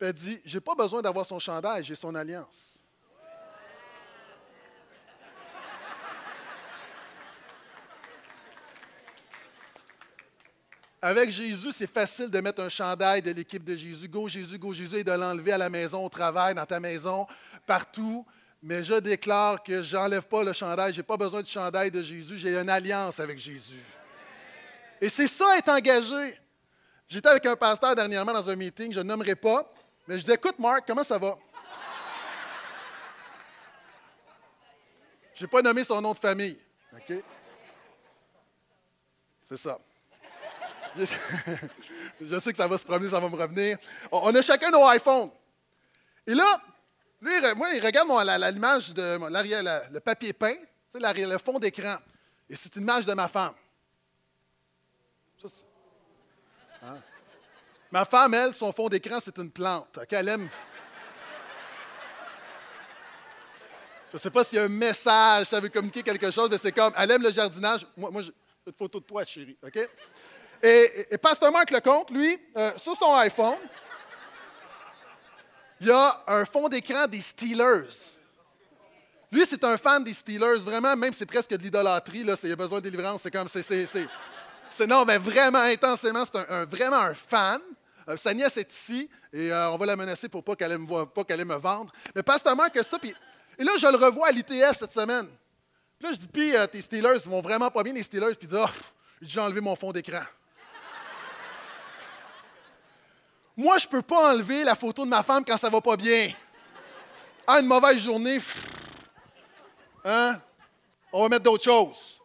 Elle 0.01 0.13
dit 0.13 0.41
J'ai 0.45 0.61
pas 0.61 0.75
besoin 0.75 1.03
d'avoir 1.03 1.27
son 1.27 1.39
chandail, 1.39 1.85
j'ai 1.85 1.95
son 1.95 2.15
alliance. 2.15 2.77
Avec 11.03 11.31
Jésus, 11.31 11.71
c'est 11.73 11.93
facile 11.93 12.31
de 12.31 12.41
mettre 12.41 12.63
un 12.63 12.69
chandail 12.69 13.23
de 13.23 13.31
l'équipe 13.31 13.63
de 13.63 13.77
Jésus. 13.77 14.09
Go 14.09 14.27
Jésus, 14.29 14.59
go 14.59 14.73
Jésus, 14.73 14.97
et 14.97 15.05
de 15.05 15.13
l'enlever 15.13 15.53
à 15.53 15.59
la 15.59 15.71
maison, 15.71 16.05
au 16.05 16.09
travail, 16.09 16.55
dans 16.55 16.67
ta 16.67 16.81
maison, 16.81 17.29
partout. 17.65 18.27
Mais 18.61 18.83
je 18.83 18.95
déclare 18.95 19.63
que 19.63 19.83
je 19.83 19.97
n'enlève 19.97 20.27
pas 20.27 20.43
le 20.43 20.53
chandail. 20.53 20.93
Je 20.93 20.99
n'ai 20.99 21.05
pas 21.05 21.17
besoin 21.17 21.43
de 21.43 21.47
chandail 21.47 21.93
de 21.93 22.03
Jésus. 22.03 22.39
J'ai 22.39 22.57
une 22.57 22.69
alliance 22.69 23.21
avec 23.21 23.39
Jésus. 23.39 23.85
Et 25.01 25.09
c'est 25.09 25.27
ça 25.27 25.57
être 25.57 25.69
engagé. 25.69 26.39
J'étais 27.09 27.29
avec 27.29 27.47
un 27.47 27.57
pasteur 27.57 27.95
dernièrement 27.95 28.33
dans 28.33 28.49
un 28.49 28.57
meeting, 28.57 28.93
je 28.93 29.01
ne 29.01 29.05
nommerai 29.05 29.37
pas, 29.37 29.73
mais 30.09 30.19
je 30.19 30.25
dis 30.25 30.33
Écoute, 30.33 30.59
Marc, 30.59 30.87
comment 30.87 31.05
ça 31.05 31.19
va? 31.19 31.37
Je 35.35 35.45
n'ai 35.45 35.49
pas 35.49 35.61
nommé 35.63 35.85
son 35.85 36.01
nom 36.01 36.13
de 36.13 36.19
famille. 36.19 36.59
OK? 36.95 37.17
C'est 39.45 39.59
ça. 39.59 39.79
je 42.21 42.39
sais 42.39 42.53
que 42.53 42.57
ça 42.57 42.67
va 42.67 42.79
se 42.79 42.85
promener, 42.85 43.11
ça 43.11 43.21
va 43.21 43.29
me 43.29 43.37
revenir. 43.37 43.77
On 44.11 44.35
a 44.35 44.41
chacun 44.41 44.71
nos 44.71 44.91
iPhones. 44.91 45.31
Et 46.27 46.35
là, 46.35 46.61
lui, 47.21 47.33
moi, 47.55 47.69
il 47.75 47.85
regarde 47.85 48.09
l'image 48.55 48.95
de 48.95 49.19
l'arrière, 49.29 49.63
le 49.91 50.01
papier 50.01 50.33
peint, 50.33 50.57
le 50.95 51.39
fond 51.39 51.59
d'écran. 51.59 51.97
Et 52.49 52.57
c'est 52.57 52.75
une 52.77 52.83
image 52.83 53.05
de 53.05 53.13
ma 53.13 53.29
femme. 53.29 53.53
Hein? 56.83 56.99
Ma 57.97 58.05
femme, 58.05 58.35
elle, 58.35 58.53
son 58.53 58.71
fond 58.75 58.91
d'écran, 58.91 59.21
c'est 59.23 59.39
une 59.39 59.51
plante. 59.51 59.99
Elle 60.11 60.29
aime. 60.29 60.51
Je 64.11 64.17
ne 64.17 64.19
sais 64.19 64.29
pas 64.29 64.45
s'il 64.45 64.59
y 64.59 64.61
a 64.61 64.65
un 64.65 64.69
message, 64.69 65.47
ça 65.47 65.59
veut 65.61 65.71
communiquer 65.71 66.03
quelque 66.03 66.31
chose, 66.31 66.51
mais 66.51 66.59
c'est 66.59 66.73
comme, 66.73 66.93
elle 66.95 67.11
aime 67.13 67.23
le 67.23 67.33
jardinage. 67.33 67.87
Moi, 67.97 68.11
moi 68.11 68.21
j'ai 68.21 68.33
une 68.67 68.75
photo 68.75 69.01
de 69.01 69.05
toi, 69.07 69.25
chérie. 69.25 69.57
OK? 69.63 69.89
Et, 70.63 71.17
Pasteur 71.17 71.51
Marc 71.51 71.71
Lecomte, 71.71 72.11
lui, 72.11 72.39
euh, 72.59 72.73
sur 72.77 72.95
son 72.97 73.15
iPhone, 73.15 73.57
il 75.81 75.87
y 75.87 75.91
a 75.91 76.23
un 76.27 76.45
fond 76.45 76.69
d'écran 76.69 77.07
des 77.07 77.23
Steelers. 77.23 78.19
Lui, 79.33 79.47
c'est 79.47 79.65
un 79.65 79.79
fan 79.79 80.05
des 80.05 80.13
Steelers, 80.13 80.59
vraiment, 80.59 80.95
même 80.97 81.15
c'est 81.15 81.25
presque 81.25 81.49
de 81.49 81.63
l'idolâtrie, 81.63 82.25
là, 82.25 82.35
il 82.43 82.53
a 82.53 82.57
besoin 82.57 82.81
de 82.81 82.91
délivrance, 82.91 83.23
c'est 83.23 83.31
comme, 83.31 83.49
c'est, 83.49 83.63
c'est, 83.63 84.87
non, 84.87 85.07
mais 85.07 85.17
vraiment 85.17 85.61
intensément, 85.61 86.25
c'est 86.31 86.67
vraiment 86.67 87.01
un 87.01 87.15
fan. 87.15 87.63
Euh, 88.09 88.17
sa 88.17 88.33
nièce 88.33 88.57
est 88.57 88.73
ici, 88.73 89.11
et 89.33 89.51
euh, 89.51 89.71
on 89.71 89.77
va 89.77 89.87
la 89.87 89.97
menacer 89.97 90.29
pour 90.29 90.45
pas 90.45 90.55
qu'elle 90.55 90.79
me, 90.79 91.05
pas 91.05 91.25
qu'elle 91.25 91.45
me 91.45 91.57
vendre. 91.57 91.93
Mais 92.15 92.23
Pasteur 92.23 92.55
Marc, 92.55 92.79
ça, 92.85 92.99
puis, 92.99 93.15
et 93.59 93.65
là, 93.65 93.73
je 93.79 93.87
le 93.87 93.97
revois 93.97 94.29
à 94.29 94.31
l'ITF 94.31 94.79
cette 94.79 94.93
semaine. 94.93 95.27
Puis 95.99 96.09
là, 96.09 96.13
je 96.13 96.19
dis, 96.19 96.29
puis 96.29 96.53
tes 96.71 96.83
Steelers, 96.83 97.19
vont 97.27 97.41
vraiment 97.41 97.71
pas 97.71 97.83
bien, 97.83 97.93
les 97.93 98.03
Steelers, 98.03 98.35
puis 98.35 98.47
il 98.47 98.49
dit, 98.49 98.57
oh, 98.57 98.71
j'ai 99.21 99.41
enlevé 99.41 99.61
mon 99.61 99.75
fond 99.75 99.91
d'écran. 99.91 100.21
Moi, 103.57 103.79
je 103.79 103.89
peux 103.89 104.03
pas 104.03 104.33
enlever 104.33 104.63
la 104.63 104.75
photo 104.75 105.05
de 105.05 105.11
ma 105.11 105.23
femme 105.23 105.45
quand 105.45 105.57
ça 105.57 105.69
va 105.69 105.81
pas 105.81 105.97
bien. 105.97 106.31
Ah, 107.47 107.61
une 107.61 107.67
mauvaise 107.67 107.99
journée. 107.99 108.39
Hein? 110.05 110.41
On 111.13 111.23
va 111.23 111.29
mettre 111.29 111.45
d'autres 111.45 111.65
choses. 111.65 112.21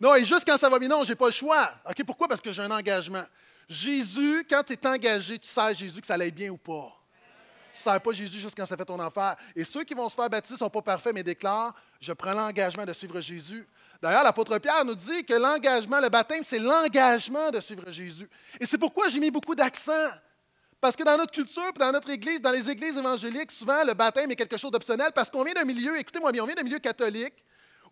Non, 0.00 0.14
et 0.14 0.24
juste 0.24 0.44
quand 0.46 0.56
ça 0.56 0.68
va 0.68 0.78
bien, 0.78 0.88
non, 0.88 1.02
je 1.02 1.10
n'ai 1.10 1.16
pas 1.16 1.26
le 1.26 1.32
choix. 1.32 1.70
OK, 1.88 2.04
pourquoi? 2.04 2.28
Parce 2.28 2.40
que 2.40 2.52
j'ai 2.52 2.62
un 2.62 2.70
engagement. 2.70 3.24
Jésus, 3.68 4.46
quand 4.48 4.62
tu 4.62 4.72
es 4.72 4.86
engagé, 4.86 5.38
tu 5.38 5.48
sais 5.48 5.74
Jésus 5.74 6.00
que 6.00 6.06
ça 6.06 6.14
allait 6.14 6.30
bien 6.30 6.48
ou 6.48 6.56
pas. 6.56 6.94
Tu 7.74 7.88
ne 7.88 7.92
sais 7.92 8.00
pas 8.00 8.12
Jésus 8.12 8.40
juste 8.40 8.56
quand 8.56 8.66
ça 8.66 8.76
fait 8.76 8.84
ton 8.84 8.98
affaire. 8.98 9.36
Et 9.54 9.62
ceux 9.62 9.84
qui 9.84 9.94
vont 9.94 10.08
se 10.08 10.14
faire 10.14 10.28
baptiser 10.28 10.54
ne 10.54 10.58
sont 10.58 10.70
pas 10.70 10.82
parfaits, 10.82 11.14
mais 11.14 11.22
déclarent 11.22 11.74
Je 12.00 12.12
prends 12.12 12.32
l'engagement 12.32 12.84
de 12.84 12.92
suivre 12.92 13.20
Jésus. 13.20 13.66
D'ailleurs, 14.00 14.22
l'apôtre 14.24 14.58
Pierre 14.58 14.84
nous 14.84 14.94
dit 14.94 15.24
que 15.24 15.34
l'engagement, 15.34 16.00
le 16.00 16.08
baptême, 16.08 16.44
c'est 16.44 16.58
l'engagement 16.58 17.50
de 17.50 17.60
suivre 17.60 17.90
Jésus. 17.90 18.28
Et 18.58 18.66
c'est 18.66 18.78
pourquoi 18.78 19.08
j'ai 19.08 19.20
mis 19.20 19.30
beaucoup 19.30 19.54
d'accent. 19.54 20.08
Parce 20.80 20.94
que 20.96 21.02
dans 21.02 21.16
notre 21.16 21.32
culture, 21.32 21.72
dans 21.78 21.92
notre 21.92 22.08
église, 22.10 22.40
dans 22.40 22.52
les 22.52 22.70
églises 22.70 22.96
évangéliques, 22.96 23.50
souvent 23.50 23.84
le 23.84 23.94
baptême 23.94 24.30
est 24.30 24.36
quelque 24.36 24.56
chose 24.56 24.70
d'optionnel 24.70 25.10
parce 25.14 25.28
qu'on 25.28 25.42
vient 25.42 25.54
d'un 25.54 25.64
milieu, 25.64 25.98
écoutez-moi 25.98 26.30
bien, 26.30 26.44
on 26.44 26.46
vient 26.46 26.54
d'un 26.54 26.62
milieu 26.62 26.78
catholique 26.78 27.34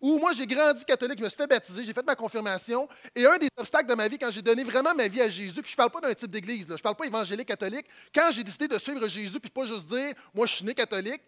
où 0.01 0.19
moi 0.19 0.33
j'ai 0.33 0.45
grandi 0.45 0.83
catholique, 0.85 1.19
je 1.19 1.23
me 1.23 1.29
suis 1.29 1.37
fait 1.37 1.47
baptiser, 1.47 1.83
j'ai 1.83 1.93
fait 1.93 2.05
ma 2.05 2.15
confirmation. 2.15 2.87
Et 3.15 3.25
un 3.25 3.37
des 3.37 3.49
obstacles 3.57 3.89
de 3.89 3.95
ma 3.95 4.07
vie, 4.07 4.17
quand 4.17 4.31
j'ai 4.31 4.41
donné 4.41 4.63
vraiment 4.63 4.93
ma 4.93 5.07
vie 5.07 5.21
à 5.21 5.27
Jésus, 5.27 5.61
puis 5.61 5.71
je 5.71 5.73
ne 5.73 5.77
parle 5.77 5.91
pas 5.91 6.01
d'un 6.01 6.13
type 6.13 6.31
d'église, 6.31 6.67
je 6.67 6.73
ne 6.73 6.77
parle 6.77 6.95
pas 6.95 7.05
évangélique 7.05 7.47
catholique, 7.47 7.85
quand 8.13 8.29
j'ai 8.31 8.43
décidé 8.43 8.67
de 8.67 8.77
suivre 8.77 9.07
Jésus, 9.07 9.39
puis 9.39 9.49
pas 9.49 9.65
juste 9.65 9.87
dire, 9.87 10.13
moi 10.33 10.45
je 10.45 10.53
suis 10.53 10.65
né 10.65 10.73
catholique, 10.73 11.21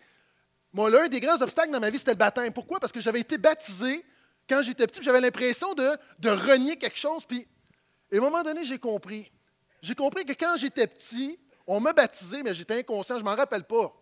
moi 0.72 0.90
l'un 0.90 1.08
des 1.08 1.20
grands 1.20 1.42
obstacles 1.42 1.72
dans 1.72 1.80
ma 1.80 1.90
vie, 1.90 1.98
c'était 1.98 2.12
le 2.12 2.18
baptême. 2.18 2.54
Pourquoi? 2.54 2.80
Parce 2.80 2.92
que 2.92 3.02
j'avais 3.02 3.22
été 3.22 3.38
baptisé 3.38 4.06
quand 4.50 4.62
j'étais 4.64 4.88
petit, 4.88 5.04
j'avais 5.04 5.22
l'impression 5.22 5.74
de, 5.76 5.96
de 6.18 6.30
renier 6.30 6.76
quelque 6.76 6.98
chose. 6.98 7.24
Puis, 7.24 7.48
à 8.12 8.18
un 8.18 8.20
moment 8.20 8.42
donné, 8.42 8.66
j'ai 8.66 8.80
compris. 8.80 9.32
J'ai 9.82 9.94
compris 9.94 10.26
que 10.26 10.34
quand 10.34 10.56
j'étais 10.56 10.88
petit, 10.88 11.40
on 11.68 11.80
m'a 11.80 11.94
baptisé, 11.94 12.42
mais 12.42 12.54
j'étais 12.54 12.80
inconscient, 12.80 13.18
je 13.18 13.24
ne 13.24 13.30
m'en 13.30 13.36
rappelle 13.36 13.64
pas. 13.64 13.94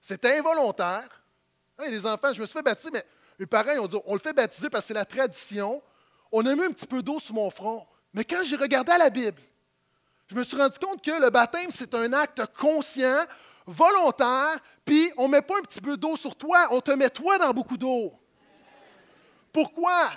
C'était 0.00 0.36
involontaire. 0.36 1.22
les 1.78 2.04
enfants, 2.04 2.32
je 2.32 2.40
me 2.40 2.46
suis 2.46 2.52
fait 2.52 2.62
baptiser, 2.62 2.90
mais 2.92 3.06
mes 3.38 3.46
parents 3.46 3.78
ont 3.78 3.86
dit 3.86 3.96
on 4.06 4.14
le 4.14 4.20
fait 4.20 4.32
baptiser 4.32 4.70
parce 4.70 4.84
que 4.84 4.88
c'est 4.88 4.94
la 4.94 5.04
tradition. 5.04 5.82
On 6.30 6.44
a 6.46 6.54
mis 6.54 6.64
un 6.64 6.72
petit 6.72 6.86
peu 6.86 7.02
d'eau 7.02 7.18
sur 7.20 7.34
mon 7.34 7.50
front. 7.50 7.86
Mais 8.14 8.24
quand 8.24 8.42
j'ai 8.44 8.56
regardé 8.56 8.92
la 8.98 9.10
Bible, 9.10 9.40
je 10.28 10.34
me 10.34 10.42
suis 10.44 10.56
rendu 10.56 10.78
compte 10.78 11.02
que 11.02 11.10
le 11.10 11.30
baptême, 11.30 11.70
c'est 11.70 11.94
un 11.94 12.12
acte 12.12 12.42
conscient, 12.58 13.26
volontaire, 13.66 14.58
puis 14.84 15.10
on 15.16 15.26
ne 15.26 15.32
met 15.32 15.42
pas 15.42 15.58
un 15.58 15.62
petit 15.62 15.80
peu 15.80 15.96
d'eau 15.96 16.16
sur 16.16 16.36
toi, 16.36 16.68
on 16.70 16.80
te 16.80 16.90
met 16.92 17.10
toi 17.10 17.38
dans 17.38 17.52
beaucoup 17.52 17.76
d'eau. 17.76 18.12
Pourquoi? 19.52 20.10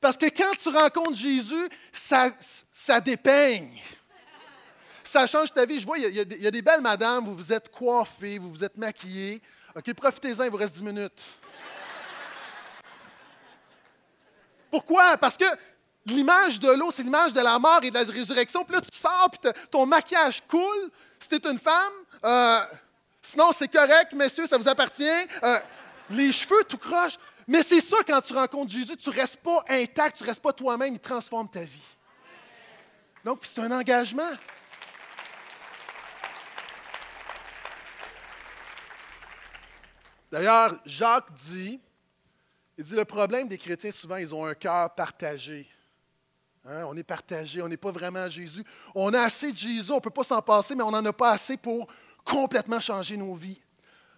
Parce 0.00 0.16
que 0.16 0.26
quand 0.26 0.52
tu 0.60 0.68
rencontres 0.68 1.16
Jésus, 1.16 1.68
ça, 1.92 2.30
ça 2.72 3.00
dépeigne 3.00 3.80
ça 5.14 5.26
change 5.26 5.52
ta 5.52 5.64
vie. 5.64 5.78
Je 5.78 5.86
vois, 5.86 5.98
il 5.98 6.12
y, 6.12 6.46
a, 6.46 6.50
des 6.50 6.62
belles 6.62 6.80
madames, 6.80 7.24
vous 7.24 7.36
vous 7.36 7.52
êtes 7.52 7.70
coiffées, 7.70 8.38
vous 8.38 8.50
vous 8.50 8.64
êtes 8.64 8.76
maquillées. 8.76 9.40
OK, 9.76 9.92
profitez-en, 9.94 10.44
il 10.44 10.50
vous 10.50 10.56
reste 10.56 10.74
10 10.74 10.82
minutes. 10.82 11.22
Pourquoi? 14.74 15.16
Parce 15.16 15.36
que 15.36 15.44
l'image 16.04 16.58
de 16.58 16.68
l'eau, 16.72 16.90
c'est 16.90 17.04
l'image 17.04 17.32
de 17.32 17.40
la 17.40 17.60
mort 17.60 17.78
et 17.84 17.92
de 17.92 17.94
la 17.94 18.02
résurrection. 18.12 18.64
Puis 18.64 18.74
là, 18.74 18.80
tu 18.80 18.98
sors, 18.98 19.30
puis 19.30 19.52
ton 19.70 19.86
maquillage 19.86 20.42
coule. 20.48 20.90
Si 21.20 21.28
tu 21.28 21.48
une 21.48 21.60
femme, 21.60 21.92
euh, 22.24 22.60
sinon 23.22 23.52
c'est 23.52 23.68
correct, 23.68 24.12
messieurs, 24.14 24.48
ça 24.48 24.58
vous 24.58 24.68
appartient. 24.68 25.04
Euh, 25.44 25.60
les 26.10 26.32
cheveux 26.32 26.64
tout 26.68 26.76
croche. 26.76 27.18
Mais 27.46 27.62
c'est 27.62 27.80
ça, 27.80 27.98
quand 28.04 28.20
tu 28.20 28.32
rencontres 28.32 28.72
Jésus, 28.72 28.96
tu 28.96 29.10
ne 29.10 29.14
restes 29.14 29.36
pas 29.36 29.62
intact, 29.68 30.16
tu 30.16 30.24
ne 30.24 30.28
restes 30.28 30.42
pas 30.42 30.52
toi-même, 30.52 30.94
il 30.94 30.98
transforme 30.98 31.48
ta 31.48 31.60
vie. 31.60 31.96
Donc, 33.24 33.42
c'est 33.42 33.60
un 33.60 33.70
engagement. 33.70 34.32
D'ailleurs, 40.32 40.74
Jacques 40.84 41.32
dit, 41.32 41.80
il 42.76 42.84
dit, 42.84 42.94
le 42.94 43.04
problème 43.04 43.48
des 43.48 43.58
chrétiens, 43.58 43.90
souvent, 43.90 44.16
ils 44.16 44.34
ont 44.34 44.44
un 44.44 44.54
cœur 44.54 44.94
partagé. 44.94 45.68
Hein, 46.64 46.84
on 46.86 46.96
est 46.96 47.04
partagé, 47.04 47.60
on 47.62 47.68
n'est 47.68 47.76
pas 47.76 47.92
vraiment 47.92 48.28
Jésus. 48.28 48.64
On 48.94 49.12
a 49.12 49.20
assez 49.20 49.52
de 49.52 49.56
Jésus, 49.56 49.90
on 49.92 49.96
ne 49.96 50.00
peut 50.00 50.10
pas 50.10 50.24
s'en 50.24 50.40
passer, 50.40 50.74
mais 50.74 50.82
on 50.82 50.90
n'en 50.90 51.04
a 51.04 51.12
pas 51.12 51.30
assez 51.30 51.56
pour 51.56 51.86
complètement 52.24 52.80
changer 52.80 53.16
nos 53.16 53.34
vies. 53.34 53.60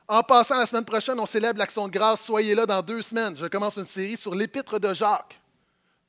En 0.09 0.23
passant, 0.23 0.57
la 0.57 0.67
semaine 0.67 0.85
prochaine, 0.85 1.19
on 1.19 1.27
célèbre 1.27 1.59
l'Action 1.59 1.89
de 1.89 1.93
grâce. 1.93 2.21
Soyez 2.21 2.55
là 2.55 2.65
dans 2.65 2.81
deux 2.81 3.03
semaines. 3.03 3.37
Je 3.37 3.47
commence 3.47 3.77
une 3.77 3.87
série 3.87 4.17
sur 4.17 4.35
l'Épître 4.35 4.79
de 4.79 4.95
Jacques. 4.95 5.41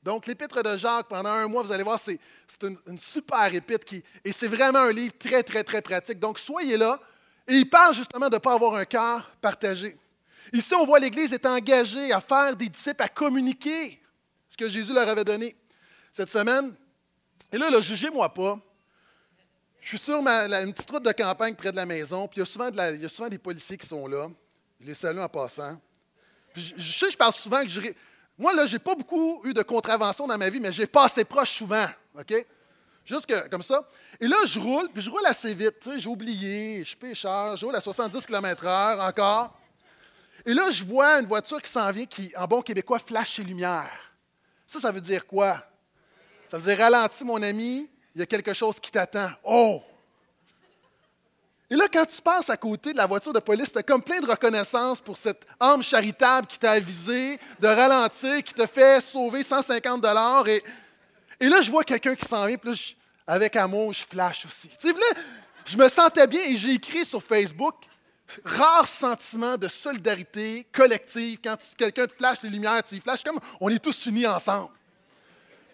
Donc, 0.00 0.26
l'Épître 0.26 0.62
de 0.62 0.76
Jacques, 0.76 1.08
pendant 1.08 1.30
un 1.30 1.48
mois, 1.48 1.64
vous 1.64 1.72
allez 1.72 1.82
voir, 1.82 1.98
c'est 1.98 2.20
une, 2.62 2.98
super 2.98 3.52
épître 3.52 3.84
qui, 3.84 4.02
et 4.24 4.30
c'est 4.30 4.46
vraiment 4.46 4.78
un 4.78 4.92
livre 4.92 5.14
très, 5.18 5.42
très, 5.42 5.64
très 5.64 5.82
pratique. 5.82 6.20
Donc, 6.20 6.38
soyez 6.38 6.76
là. 6.76 7.00
Et 7.48 7.54
il 7.54 7.68
parle 7.68 7.94
justement 7.94 8.28
de 8.28 8.36
ne 8.36 8.38
pas 8.38 8.54
avoir 8.54 8.74
un 8.76 8.84
cœur 8.84 9.28
partagé. 9.40 9.98
Ici, 10.52 10.74
on 10.74 10.86
voit 10.86 10.98
l'Église 10.98 11.32
est 11.32 11.46
engagée 11.46 12.12
à 12.12 12.20
faire 12.20 12.56
des 12.56 12.68
disciples, 12.68 13.02
à 13.02 13.08
communiquer 13.08 14.00
ce 14.48 14.56
que 14.56 14.68
Jésus 14.68 14.92
leur 14.92 15.08
avait 15.08 15.24
donné 15.24 15.56
cette 16.12 16.30
semaine. 16.30 16.74
Et 17.52 17.58
là, 17.58 17.80
jugez-moi 17.80 18.32
pas. 18.32 18.58
Je 19.80 19.88
suis 19.88 19.98
sur 19.98 20.16
une 20.16 20.72
petite 20.72 20.90
route 20.90 21.04
de 21.04 21.12
campagne 21.12 21.54
près 21.54 21.70
de 21.70 21.76
la 21.76 21.86
maison, 21.86 22.26
puis 22.26 22.36
il 22.36 22.40
y, 22.40 23.04
a 23.04 23.08
souvent 23.08 23.28
des 23.28 23.38
policiers 23.38 23.78
qui 23.78 23.86
sont 23.86 24.06
là. 24.06 24.28
Je 24.80 24.86
les 24.86 24.94
salue 24.94 25.18
en 25.18 25.28
passant. 25.28 25.80
je, 26.54 26.92
sais, 26.92 27.10
je 27.10 27.16
parle 27.16 27.32
souvent 27.32 27.62
que. 27.64 27.94
Moi, 28.36 28.54
là, 28.54 28.66
je 28.66 28.74
n'ai 28.74 28.78
pas 28.78 28.94
beaucoup 28.94 29.40
eu 29.44 29.52
de 29.52 29.62
contraventions 29.62 30.26
dans 30.26 30.38
ma 30.38 30.48
vie, 30.48 30.60
mais 30.60 30.70
j'ai 30.70 30.86
passé 30.86 31.24
proche 31.24 31.50
souvent. 31.50 31.86
OK? 32.18 32.46
Juste 33.04 33.26
comme 33.50 33.62
ça. 33.62 33.88
Et 34.20 34.28
là, 34.28 34.36
je 34.44 34.60
roule, 34.60 34.90
puis 34.92 35.02
je 35.02 35.10
roule 35.10 35.24
assez 35.26 35.54
vite. 35.54 35.90
J'ai 35.96 36.08
oublié, 36.08 36.80
je 36.80 36.88
suis 36.88 36.96
pécheur, 36.96 37.56
je 37.56 37.64
roule 37.64 37.74
à 37.74 37.80
70 37.80 38.26
km/h 38.26 39.00
encore. 39.00 39.58
Et 40.48 40.54
là, 40.54 40.70
je 40.70 40.82
vois 40.82 41.20
une 41.20 41.26
voiture 41.26 41.60
qui 41.60 41.70
s'en 41.70 41.90
vient, 41.90 42.06
qui, 42.06 42.32
en 42.34 42.46
bon 42.46 42.62
québécois, 42.62 42.98
flash 42.98 43.36
ses 43.36 43.44
lumières. 43.44 44.14
Ça, 44.66 44.80
ça 44.80 44.90
veut 44.90 45.02
dire 45.02 45.26
quoi? 45.26 45.62
Ça 46.50 46.56
veut 46.56 46.62
dire 46.62 46.78
ralentis, 46.82 47.22
mon 47.22 47.42
ami, 47.42 47.86
il 48.14 48.20
y 48.20 48.22
a 48.22 48.26
quelque 48.26 48.54
chose 48.54 48.80
qui 48.80 48.90
t'attend. 48.90 49.28
Oh! 49.44 49.82
Et 51.68 51.76
là, 51.76 51.84
quand 51.92 52.06
tu 52.06 52.22
passes 52.22 52.48
à 52.48 52.56
côté 52.56 52.94
de 52.94 52.96
la 52.96 53.04
voiture 53.04 53.34
de 53.34 53.40
police, 53.40 53.70
tu 53.70 53.78
as 53.78 53.82
comme 53.82 54.00
plein 54.00 54.20
de 54.20 54.26
reconnaissance 54.26 55.02
pour 55.02 55.18
cette 55.18 55.46
âme 55.60 55.82
charitable 55.82 56.46
qui 56.46 56.58
t'a 56.58 56.70
avisé 56.70 57.38
de 57.60 57.68
ralentir, 57.68 58.42
qui 58.42 58.54
te 58.54 58.64
fait 58.64 59.02
sauver 59.02 59.42
150 59.42 60.00
dollars. 60.00 60.48
Et, 60.48 60.64
et 61.40 61.48
là, 61.50 61.60
je 61.60 61.70
vois 61.70 61.84
quelqu'un 61.84 62.14
qui 62.14 62.26
s'en 62.26 62.46
vient, 62.46 62.56
puis 62.56 62.96
avec 63.26 63.54
amour, 63.54 63.92
je 63.92 64.02
flash 64.02 64.46
aussi. 64.46 64.70
Tu 64.80 64.88
sais, 64.88 64.94
là, 64.94 65.22
je 65.66 65.76
me 65.76 65.90
sentais 65.90 66.26
bien 66.26 66.40
et 66.40 66.56
j'ai 66.56 66.72
écrit 66.72 67.04
sur 67.04 67.22
Facebook 67.22 67.74
rare 68.44 68.86
sentiment 68.86 69.56
de 69.56 69.68
solidarité 69.68 70.66
collective 70.72 71.38
quand 71.42 71.56
quelqu'un 71.76 72.06
te 72.06 72.14
flash 72.14 72.42
les 72.42 72.50
lumières, 72.50 72.82
tu 72.82 73.00
flashes 73.00 73.24
comme 73.24 73.40
on 73.60 73.68
est 73.68 73.78
tous 73.78 74.06
unis 74.06 74.26
ensemble. 74.26 74.70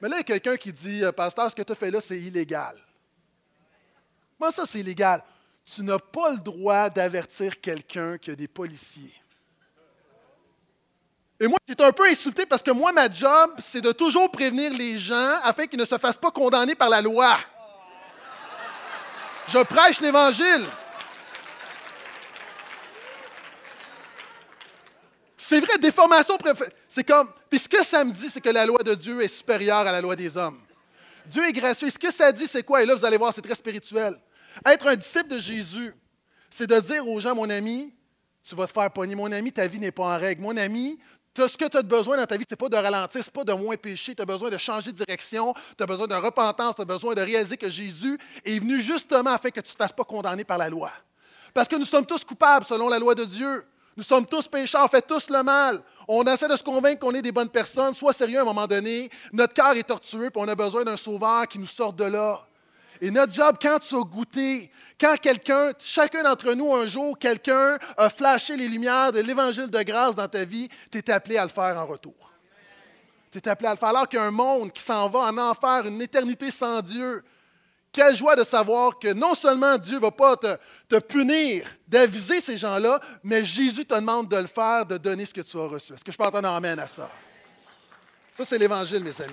Mais 0.00 0.08
là, 0.08 0.16
il 0.16 0.18
y 0.18 0.20
a 0.20 0.24
quelqu'un 0.24 0.56
qui 0.56 0.72
dit 0.72 1.02
euh, 1.02 1.12
Pasteur, 1.12 1.50
ce 1.50 1.54
que 1.54 1.62
tu 1.62 1.72
as 1.72 1.74
fait 1.74 1.90
là, 1.90 2.00
c'est 2.00 2.18
illégal. 2.18 2.76
Moi, 4.38 4.52
ça, 4.52 4.64
c'est 4.66 4.80
illégal. 4.80 5.22
Tu 5.64 5.82
n'as 5.82 5.98
pas 5.98 6.30
le 6.30 6.38
droit 6.38 6.90
d'avertir 6.90 7.60
quelqu'un 7.60 8.18
qui 8.18 8.30
a 8.30 8.34
des 8.34 8.48
policiers. 8.48 9.14
Et 11.40 11.46
moi, 11.46 11.58
j'étais 11.66 11.84
un 11.84 11.92
peu 11.92 12.08
insulté 12.08 12.46
parce 12.46 12.62
que 12.62 12.70
moi, 12.70 12.92
ma 12.92 13.10
job, 13.10 13.52
c'est 13.60 13.80
de 13.80 13.92
toujours 13.92 14.30
prévenir 14.30 14.72
les 14.72 14.98
gens 14.98 15.38
afin 15.42 15.66
qu'ils 15.66 15.78
ne 15.78 15.84
se 15.84 15.98
fassent 15.98 16.16
pas 16.16 16.30
condamner 16.30 16.74
par 16.74 16.88
la 16.88 17.00
loi. 17.00 17.38
Je 19.48 19.58
prêche 19.64 20.00
l'Évangile. 20.00 20.66
C'est 25.46 25.60
vrai, 25.60 25.76
déformation, 25.76 26.38
c'est 26.88 27.04
comme. 27.04 27.28
Puis 27.50 27.58
ce 27.58 27.68
que 27.68 27.84
ça 27.84 28.02
me 28.02 28.12
dit, 28.12 28.30
c'est 28.30 28.40
que 28.40 28.48
la 28.48 28.64
loi 28.64 28.78
de 28.82 28.94
Dieu 28.94 29.20
est 29.20 29.28
supérieure 29.28 29.80
à 29.80 29.92
la 29.92 30.00
loi 30.00 30.16
des 30.16 30.34
hommes. 30.38 30.58
Dieu 31.26 31.46
est 31.46 31.52
gracieux. 31.52 31.90
Ce 31.90 31.98
que 31.98 32.10
ça 32.10 32.32
dit, 32.32 32.46
c'est 32.46 32.62
quoi? 32.62 32.82
Et 32.82 32.86
là, 32.86 32.94
vous 32.94 33.04
allez 33.04 33.18
voir, 33.18 33.30
c'est 33.34 33.42
très 33.42 33.54
spirituel. 33.54 34.18
Être 34.64 34.86
un 34.86 34.96
disciple 34.96 35.28
de 35.28 35.38
Jésus, 35.38 35.92
c'est 36.48 36.66
de 36.66 36.80
dire 36.80 37.06
aux 37.06 37.20
gens, 37.20 37.34
mon 37.34 37.50
ami, 37.50 37.92
tu 38.42 38.54
vas 38.54 38.66
te 38.66 38.72
faire 38.72 38.90
pogner. 38.90 39.14
Mon 39.14 39.30
ami, 39.32 39.52
ta 39.52 39.66
vie 39.66 39.78
n'est 39.78 39.90
pas 39.90 40.04
en 40.04 40.18
règle. 40.18 40.40
Mon 40.40 40.56
ami, 40.56 40.98
ce 41.36 41.58
que 41.58 41.68
tu 41.68 41.76
as 41.76 41.82
besoin 41.82 42.16
dans 42.16 42.26
ta 42.26 42.38
vie, 42.38 42.44
ce 42.48 42.54
n'est 42.54 42.56
pas 42.56 42.70
de 42.70 42.76
ralentir, 42.76 43.22
ce 43.22 43.28
n'est 43.28 43.44
pas 43.44 43.44
de 43.44 43.52
moins 43.52 43.76
pécher. 43.76 44.14
Tu 44.14 44.22
as 44.22 44.26
besoin 44.26 44.48
de 44.48 44.56
changer 44.56 44.92
de 44.92 44.96
direction, 44.96 45.52
tu 45.76 45.82
as 45.82 45.86
besoin 45.86 46.06
de 46.06 46.14
repentance, 46.14 46.74
tu 46.74 46.80
as 46.80 46.86
besoin 46.86 47.14
de 47.14 47.20
réaliser 47.20 47.58
que 47.58 47.68
Jésus 47.68 48.18
est 48.46 48.58
venu 48.58 48.80
justement 48.80 49.32
afin 49.32 49.50
que 49.50 49.60
tu 49.60 49.68
ne 49.68 49.72
te 49.74 49.76
fasses 49.76 49.92
pas 49.92 50.04
condamner 50.04 50.44
par 50.44 50.56
la 50.56 50.70
loi. 50.70 50.90
Parce 51.52 51.68
que 51.68 51.76
nous 51.76 51.84
sommes 51.84 52.06
tous 52.06 52.24
coupables 52.24 52.64
selon 52.64 52.88
la 52.88 52.98
loi 52.98 53.14
de 53.14 53.26
Dieu. 53.26 53.62
Nous 53.96 54.02
sommes 54.02 54.26
tous 54.26 54.48
pécheurs, 54.48 54.84
on 54.84 54.88
fait 54.88 55.06
tous 55.06 55.30
le 55.30 55.42
mal. 55.42 55.80
On 56.08 56.24
essaie 56.24 56.48
de 56.48 56.56
se 56.56 56.64
convaincre 56.64 57.00
qu'on 57.00 57.14
est 57.14 57.22
des 57.22 57.32
bonnes 57.32 57.48
personnes. 57.48 57.94
Sois 57.94 58.12
sérieux 58.12 58.38
à 58.38 58.42
un 58.42 58.46
moment 58.46 58.66
donné. 58.66 59.08
Notre 59.32 59.54
cœur 59.54 59.72
est 59.72 59.84
tortueux, 59.84 60.30
puis 60.30 60.42
on 60.42 60.48
a 60.48 60.54
besoin 60.54 60.84
d'un 60.84 60.96
sauveur 60.96 61.46
qui 61.46 61.58
nous 61.58 61.66
sorte 61.66 61.96
de 61.96 62.04
là. 62.04 62.40
Et 63.00 63.10
notre 63.10 63.32
job, 63.32 63.56
quand 63.60 63.78
tu 63.78 63.94
as 63.94 64.00
goûté, 64.00 64.70
quand 65.00 65.16
quelqu'un, 65.16 65.72
chacun 65.78 66.22
d'entre 66.22 66.54
nous, 66.54 66.74
un 66.74 66.86
jour, 66.86 67.18
quelqu'un 67.18 67.78
a 67.96 68.08
flashé 68.08 68.56
les 68.56 68.68
lumières 68.68 69.12
de 69.12 69.20
l'évangile 69.20 69.70
de 69.70 69.82
grâce 69.82 70.16
dans 70.16 70.28
ta 70.28 70.44
vie, 70.44 70.68
tu 70.90 70.98
es 70.98 71.10
appelé 71.10 71.36
à 71.36 71.42
le 71.42 71.50
faire 71.50 71.76
en 71.76 71.86
retour. 71.86 72.14
Tu 73.30 73.38
es 73.38 73.48
appelé 73.48 73.68
à 73.68 73.72
le 73.72 73.76
faire. 73.76 73.88
Alors 73.88 74.08
qu'il 74.08 74.20
monde 74.30 74.72
qui 74.72 74.82
s'en 74.82 75.08
va 75.08 75.20
en 75.20 75.38
enfer, 75.38 75.86
une 75.86 76.00
éternité 76.00 76.50
sans 76.50 76.80
Dieu, 76.82 77.24
quelle 77.94 78.16
joie 78.16 78.34
de 78.34 78.42
savoir 78.42 78.98
que 78.98 79.12
non 79.12 79.34
seulement 79.34 79.78
Dieu 79.78 79.94
ne 79.94 80.00
va 80.00 80.10
pas 80.10 80.36
te, 80.36 80.98
punir, 80.98 81.64
d'aviser 81.86 82.40
ces 82.40 82.56
gens-là, 82.56 83.00
mais 83.22 83.44
Jésus 83.44 83.86
te 83.86 83.94
demande 83.94 84.28
de 84.28 84.36
le 84.36 84.48
faire, 84.48 84.84
de 84.84 84.98
donner 84.98 85.24
ce 85.24 85.32
que 85.32 85.40
tu 85.40 85.56
as 85.56 85.68
reçu. 85.68 85.94
Est-ce 85.94 86.04
que 86.04 86.10
je 86.10 86.18
peux 86.18 86.24
entendre 86.24 86.48
amène 86.48 86.80
à 86.80 86.88
ça? 86.88 87.08
Ça, 88.36 88.44
c'est 88.44 88.58
l'Évangile, 88.58 89.02
mes 89.02 89.22
amis. 89.22 89.32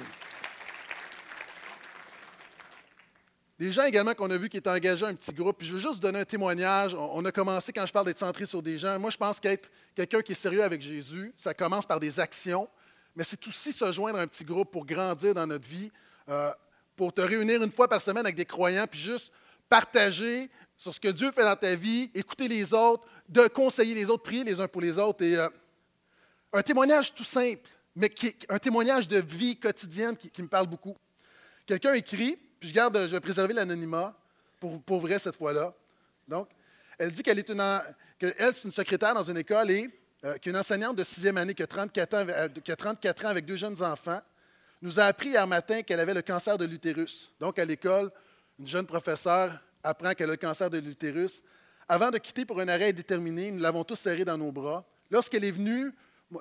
Des 3.57 3.71
gens 3.71 3.83
également 3.83 4.13
qu'on 4.13 4.29
a 4.29 4.37
vu 4.37 4.47
qui 4.47 4.57
étaient 4.57 4.69
engagés 4.69 5.05
un 5.07 5.15
petit 5.15 5.33
groupe. 5.33 5.57
Puis 5.57 5.67
je 5.67 5.73
veux 5.73 5.79
juste 5.79 5.99
donner 5.99 6.19
un 6.19 6.25
témoignage. 6.25 6.95
On 6.95 7.25
a 7.25 7.31
commencé, 7.31 7.73
quand 7.73 7.85
je 7.85 7.93
parle 7.93 8.05
d'être 8.05 8.19
centré 8.19 8.45
sur 8.45 8.61
des 8.61 8.77
gens, 8.77 8.99
moi 8.99 9.09
je 9.09 9.17
pense 9.17 9.39
qu'être 9.39 9.71
quelqu'un 9.95 10.21
qui 10.21 10.33
est 10.33 10.35
sérieux 10.35 10.63
avec 10.63 10.81
Jésus, 10.81 11.33
ça 11.35 11.53
commence 11.55 11.85
par 11.85 11.99
des 11.99 12.19
actions, 12.19 12.67
mais 13.15 13.23
c'est 13.23 13.47
aussi 13.47 13.73
se 13.73 13.91
joindre 13.91 14.19
à 14.19 14.21
un 14.21 14.27
petit 14.27 14.43
groupe 14.43 14.71
pour 14.71 14.85
grandir 14.85 15.33
dans 15.33 15.47
notre 15.47 15.67
vie. 15.67 15.91
Euh, 16.29 16.51
pour 17.01 17.11
te 17.11 17.21
réunir 17.21 17.63
une 17.63 17.71
fois 17.71 17.87
par 17.87 17.99
semaine 17.99 18.27
avec 18.27 18.35
des 18.35 18.45
croyants, 18.45 18.85
puis 18.85 18.99
juste 18.99 19.31
partager 19.67 20.51
sur 20.77 20.93
ce 20.93 20.99
que 20.99 21.07
Dieu 21.07 21.31
fait 21.31 21.41
dans 21.41 21.55
ta 21.55 21.73
vie, 21.73 22.11
écouter 22.13 22.47
les 22.47 22.75
autres, 22.75 23.07
de 23.27 23.47
conseiller 23.47 23.95
les 23.95 24.05
autres, 24.05 24.21
prier 24.21 24.43
les 24.43 24.59
uns 24.59 24.67
pour 24.67 24.81
les 24.81 24.99
autres. 24.99 25.23
Et 25.23 25.35
euh, 25.35 25.49
un 26.53 26.61
témoignage 26.61 27.15
tout 27.15 27.23
simple, 27.23 27.67
mais 27.95 28.07
qui, 28.07 28.35
un 28.49 28.59
témoignage 28.59 29.07
de 29.07 29.17
vie 29.17 29.57
quotidienne 29.57 30.15
qui, 30.15 30.43
me 30.43 30.47
parle 30.47 30.67
beaucoup. 30.67 30.95
Quelqu'un 31.65 31.95
écrit, 31.95 32.37
puis 32.59 32.69
je 32.69 32.73
garde, 32.75 32.95
je 32.95 33.15
vais 33.15 33.19
préserver 33.19 33.55
l'anonymat 33.55 34.15
pour, 34.59 34.79
pour 34.83 35.01
vrai 35.01 35.17
cette 35.17 35.35
fois-là. 35.35 35.73
Donc, 36.27 36.49
elle 36.99 37.11
dit 37.11 37.23
qu'elle 37.23 37.39
est 37.39 37.49
une, 37.49 37.81
qu'elle, 38.19 38.35
c'est 38.53 38.65
une 38.65 38.71
secrétaire 38.71 39.15
dans 39.15 39.23
une 39.23 39.37
école 39.37 39.71
et 39.71 39.89
euh, 40.23 40.37
qu'une 40.37 40.55
enseignante 40.55 40.97
de 40.97 41.03
sixième 41.03 41.37
année 41.37 41.55
qui 41.55 41.65
34 41.65 42.13
ans, 42.13 42.25
euh, 42.29 42.47
qui 42.63 42.71
a 42.71 42.75
34 42.75 43.25
ans 43.25 43.29
avec 43.29 43.45
deux 43.47 43.55
jeunes 43.55 43.81
enfants 43.81 44.21
nous 44.81 44.99
a 44.99 45.03
appris 45.03 45.29
hier 45.29 45.45
matin 45.45 45.83
qu'elle 45.83 45.99
avait 45.99 46.13
le 46.13 46.21
cancer 46.21 46.57
de 46.57 46.65
l'utérus. 46.65 47.31
Donc, 47.39 47.59
à 47.59 47.65
l'école, 47.65 48.11
une 48.59 48.67
jeune 48.67 48.85
professeure 48.85 49.59
apprend 49.83 50.13
qu'elle 50.13 50.29
a 50.29 50.33
le 50.33 50.37
cancer 50.37 50.69
de 50.69 50.79
l'utérus. 50.79 51.43
Avant 51.87 52.09
de 52.09 52.17
quitter 52.17 52.45
pour 52.45 52.59
un 52.59 52.67
arrêt 52.67 52.93
déterminé, 52.93 53.51
nous 53.51 53.59
l'avons 53.59 53.83
tous 53.83 53.95
serré 53.95 54.25
dans 54.25 54.37
nos 54.37 54.51
bras. 54.51 54.85
Lorsqu'elle 55.09 55.43
est 55.43 55.51
venue, 55.51 55.91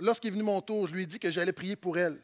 lorsqu'il 0.00 0.28
est 0.28 0.32
venu 0.32 0.42
mon 0.42 0.60
tour, 0.60 0.86
je 0.88 0.94
lui 0.94 1.02
ai 1.02 1.06
dit 1.06 1.18
que 1.18 1.30
j'allais 1.30 1.52
prier 1.52 1.76
pour 1.76 1.98
elle. 1.98 2.20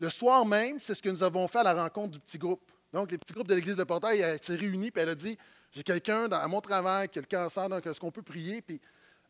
Le 0.00 0.08
soir 0.08 0.44
même, 0.46 0.80
c'est 0.80 0.94
ce 0.94 1.02
que 1.02 1.10
nous 1.10 1.22
avons 1.22 1.46
fait 1.48 1.58
à 1.58 1.64
la 1.64 1.74
rencontre 1.74 2.12
du 2.12 2.20
petit 2.20 2.38
groupe. 2.38 2.70
Donc, 2.92 3.10
les 3.10 3.18
petits 3.18 3.32
groupes 3.32 3.48
de 3.48 3.54
l'Église 3.54 3.76
de 3.76 3.84
Portail 3.84 4.38
s'est 4.42 4.56
réunis, 4.56 4.90
puis 4.90 5.02
elle 5.02 5.08
a 5.10 5.14
dit 5.14 5.36
J'ai 5.70 5.82
quelqu'un 5.82 6.30
à 6.30 6.46
mon 6.48 6.60
travail 6.60 7.08
qui 7.08 7.18
a 7.18 7.22
le 7.22 7.26
cancer, 7.26 7.68
donc 7.68 7.86
est-ce 7.86 8.00
qu'on 8.00 8.10
peut 8.10 8.22
prier 8.22 8.62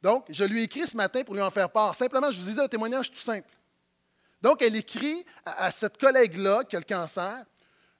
Donc, 0.02 0.26
je 0.29 0.45
lui 0.45 0.61
ai 0.61 0.62
écrit 0.64 0.87
ce 0.87 0.97
matin 0.97 1.23
pour 1.25 1.35
lui 1.35 1.43
en 1.43 1.50
faire 1.50 1.71
part. 1.71 1.95
Simplement, 1.95 2.31
je 2.31 2.41
vous 2.41 2.50
ai 2.50 2.55
dit 2.55 2.61
un 2.61 2.69
témoignage 2.69 3.11
tout 3.11 3.21
simple. 3.21 3.49
Donc, 4.42 4.61
elle 4.62 4.76
écrit 4.76 5.25
à, 5.44 5.70
cette 5.70 5.99
collègue-là 5.99 6.64
qui 6.64 6.76
a 6.76 6.80
le 6.80 6.84
cancer, 6.84 7.44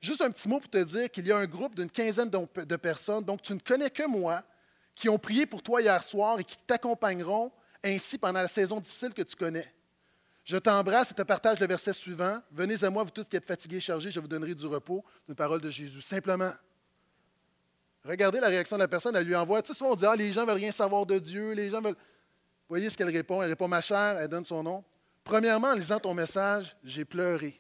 juste 0.01 0.21
un 0.21 0.31
petit 0.31 0.49
mot 0.49 0.59
pour 0.59 0.71
te 0.71 0.83
dire 0.83 1.11
qu'il 1.11 1.27
y 1.27 1.33
a 1.33 1.37
un 1.37 1.47
groupe 1.47 1.75
d'une 1.75 1.91
quinzaine 1.91 2.31
de 2.31 2.77
personnes, 2.77 3.25
donc 3.25 3.43
tu 3.43 3.55
ne 3.55 3.61
connais 3.61 3.91
que 3.91 4.07
moi, 4.07 4.43
qui 4.95 5.09
ont 5.09 5.19
prié 5.19 5.47
pour 5.47 5.63
toi 5.63 5.81
hier 5.81 6.03
soir 6.03 6.39
et 6.41 6.45
qui 6.45 6.57
t'accompagneront 6.67 7.53
ainsi 7.85 8.19
pendant 8.19 8.41
la 8.41 8.49
saison 8.49 8.81
difficile 8.81 9.15
que 9.15 9.23
tu 9.23 9.37
connais. 9.37 9.73
Je 10.45 10.57
t'embrasse 10.57 11.13
et 11.13 11.15
te 11.15 11.23
partage 11.23 11.61
le 11.61 11.67
verset 11.67 11.93
suivant. 11.93 12.43
Venez 12.51 12.83
à 12.83 12.91
moi, 12.91 13.05
vous 13.05 13.11
tous 13.11 13.25
qui 13.25 13.37
êtes 13.37 13.47
fatigués 13.47 13.77
et 13.77 13.81
chargés, 13.81 14.11
je 14.11 14.19
vous 14.19 14.29
donnerai 14.29 14.55
du 14.55 14.67
repos. 14.67 15.05
Une 15.29 15.37
parole 15.37 15.61
de 15.61 15.71
Jésus. 15.71 16.03
Simplement. 16.03 16.51
Regardez 18.05 18.41
la 18.41 18.49
réaction 18.49 18.77
de 18.77 18.83
la 18.83 18.89
personne, 18.89 19.15
elle 19.15 19.27
lui 19.27 19.37
envoie. 19.37 19.63
Tu 19.63 19.69
sais, 19.69 19.79
souvent 19.79 19.93
on 19.93 19.95
dit 19.95 20.05
Ah, 20.05 20.17
les 20.17 20.33
gens 20.33 20.41
ne 20.41 20.47
veulent 20.47 20.57
rien 20.57 20.73
savoir 20.73 21.07
de 21.07 21.19
Dieu, 21.21 21.53
les 21.53 21.71
gens 21.71 21.81
veulent. 21.81 21.97
Voyez 22.69 22.91
ce 22.91 22.97
qu'elle 22.97 23.11
répond? 23.11 23.41
Elle 23.41 23.51
répond 23.51 23.69
Ma 23.69 23.81
chère, 23.81 24.19
elle 24.19 24.29
donne 24.29 24.45
son 24.45 24.65
nom. 24.65 24.85
Premièrement, 25.25 25.69
en 25.69 25.75
lisant 25.75 26.01
ton 26.01 26.15
message, 26.15 26.77
j'ai 26.83 27.05
pleuré. 27.05 27.59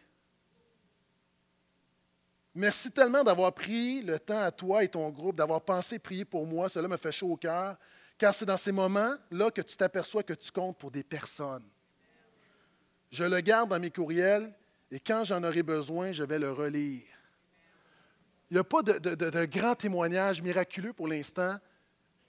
Merci 2.54 2.90
tellement 2.90 3.24
d'avoir 3.24 3.52
pris 3.54 4.02
le 4.02 4.18
temps 4.18 4.42
à 4.42 4.50
toi 4.50 4.84
et 4.84 4.88
ton 4.88 5.08
groupe, 5.08 5.36
d'avoir 5.36 5.62
pensé 5.62 5.98
prier 5.98 6.24
pour 6.24 6.46
moi. 6.46 6.68
Cela 6.68 6.86
me 6.86 6.96
fait 6.98 7.12
chaud 7.12 7.30
au 7.30 7.36
cœur, 7.36 7.78
car 8.18 8.34
c'est 8.34 8.44
dans 8.44 8.58
ces 8.58 8.72
moments-là 8.72 9.50
que 9.50 9.62
tu 9.62 9.76
t'aperçois 9.76 10.22
que 10.22 10.34
tu 10.34 10.50
comptes 10.50 10.76
pour 10.76 10.90
des 10.90 11.02
personnes. 11.02 11.66
Je 13.10 13.24
le 13.24 13.40
garde 13.40 13.70
dans 13.70 13.80
mes 13.80 13.90
courriels 13.90 14.52
et 14.90 15.00
quand 15.00 15.24
j'en 15.24 15.42
aurai 15.44 15.62
besoin, 15.62 16.12
je 16.12 16.24
vais 16.24 16.38
le 16.38 16.52
relire. 16.52 17.04
Il 18.50 18.54
n'y 18.54 18.60
a 18.60 18.64
pas 18.64 18.82
de, 18.82 19.44
grand 19.46 19.74
témoignage 19.74 20.42
miraculeux 20.42 20.92
pour 20.92 21.08
l'instant, 21.08 21.56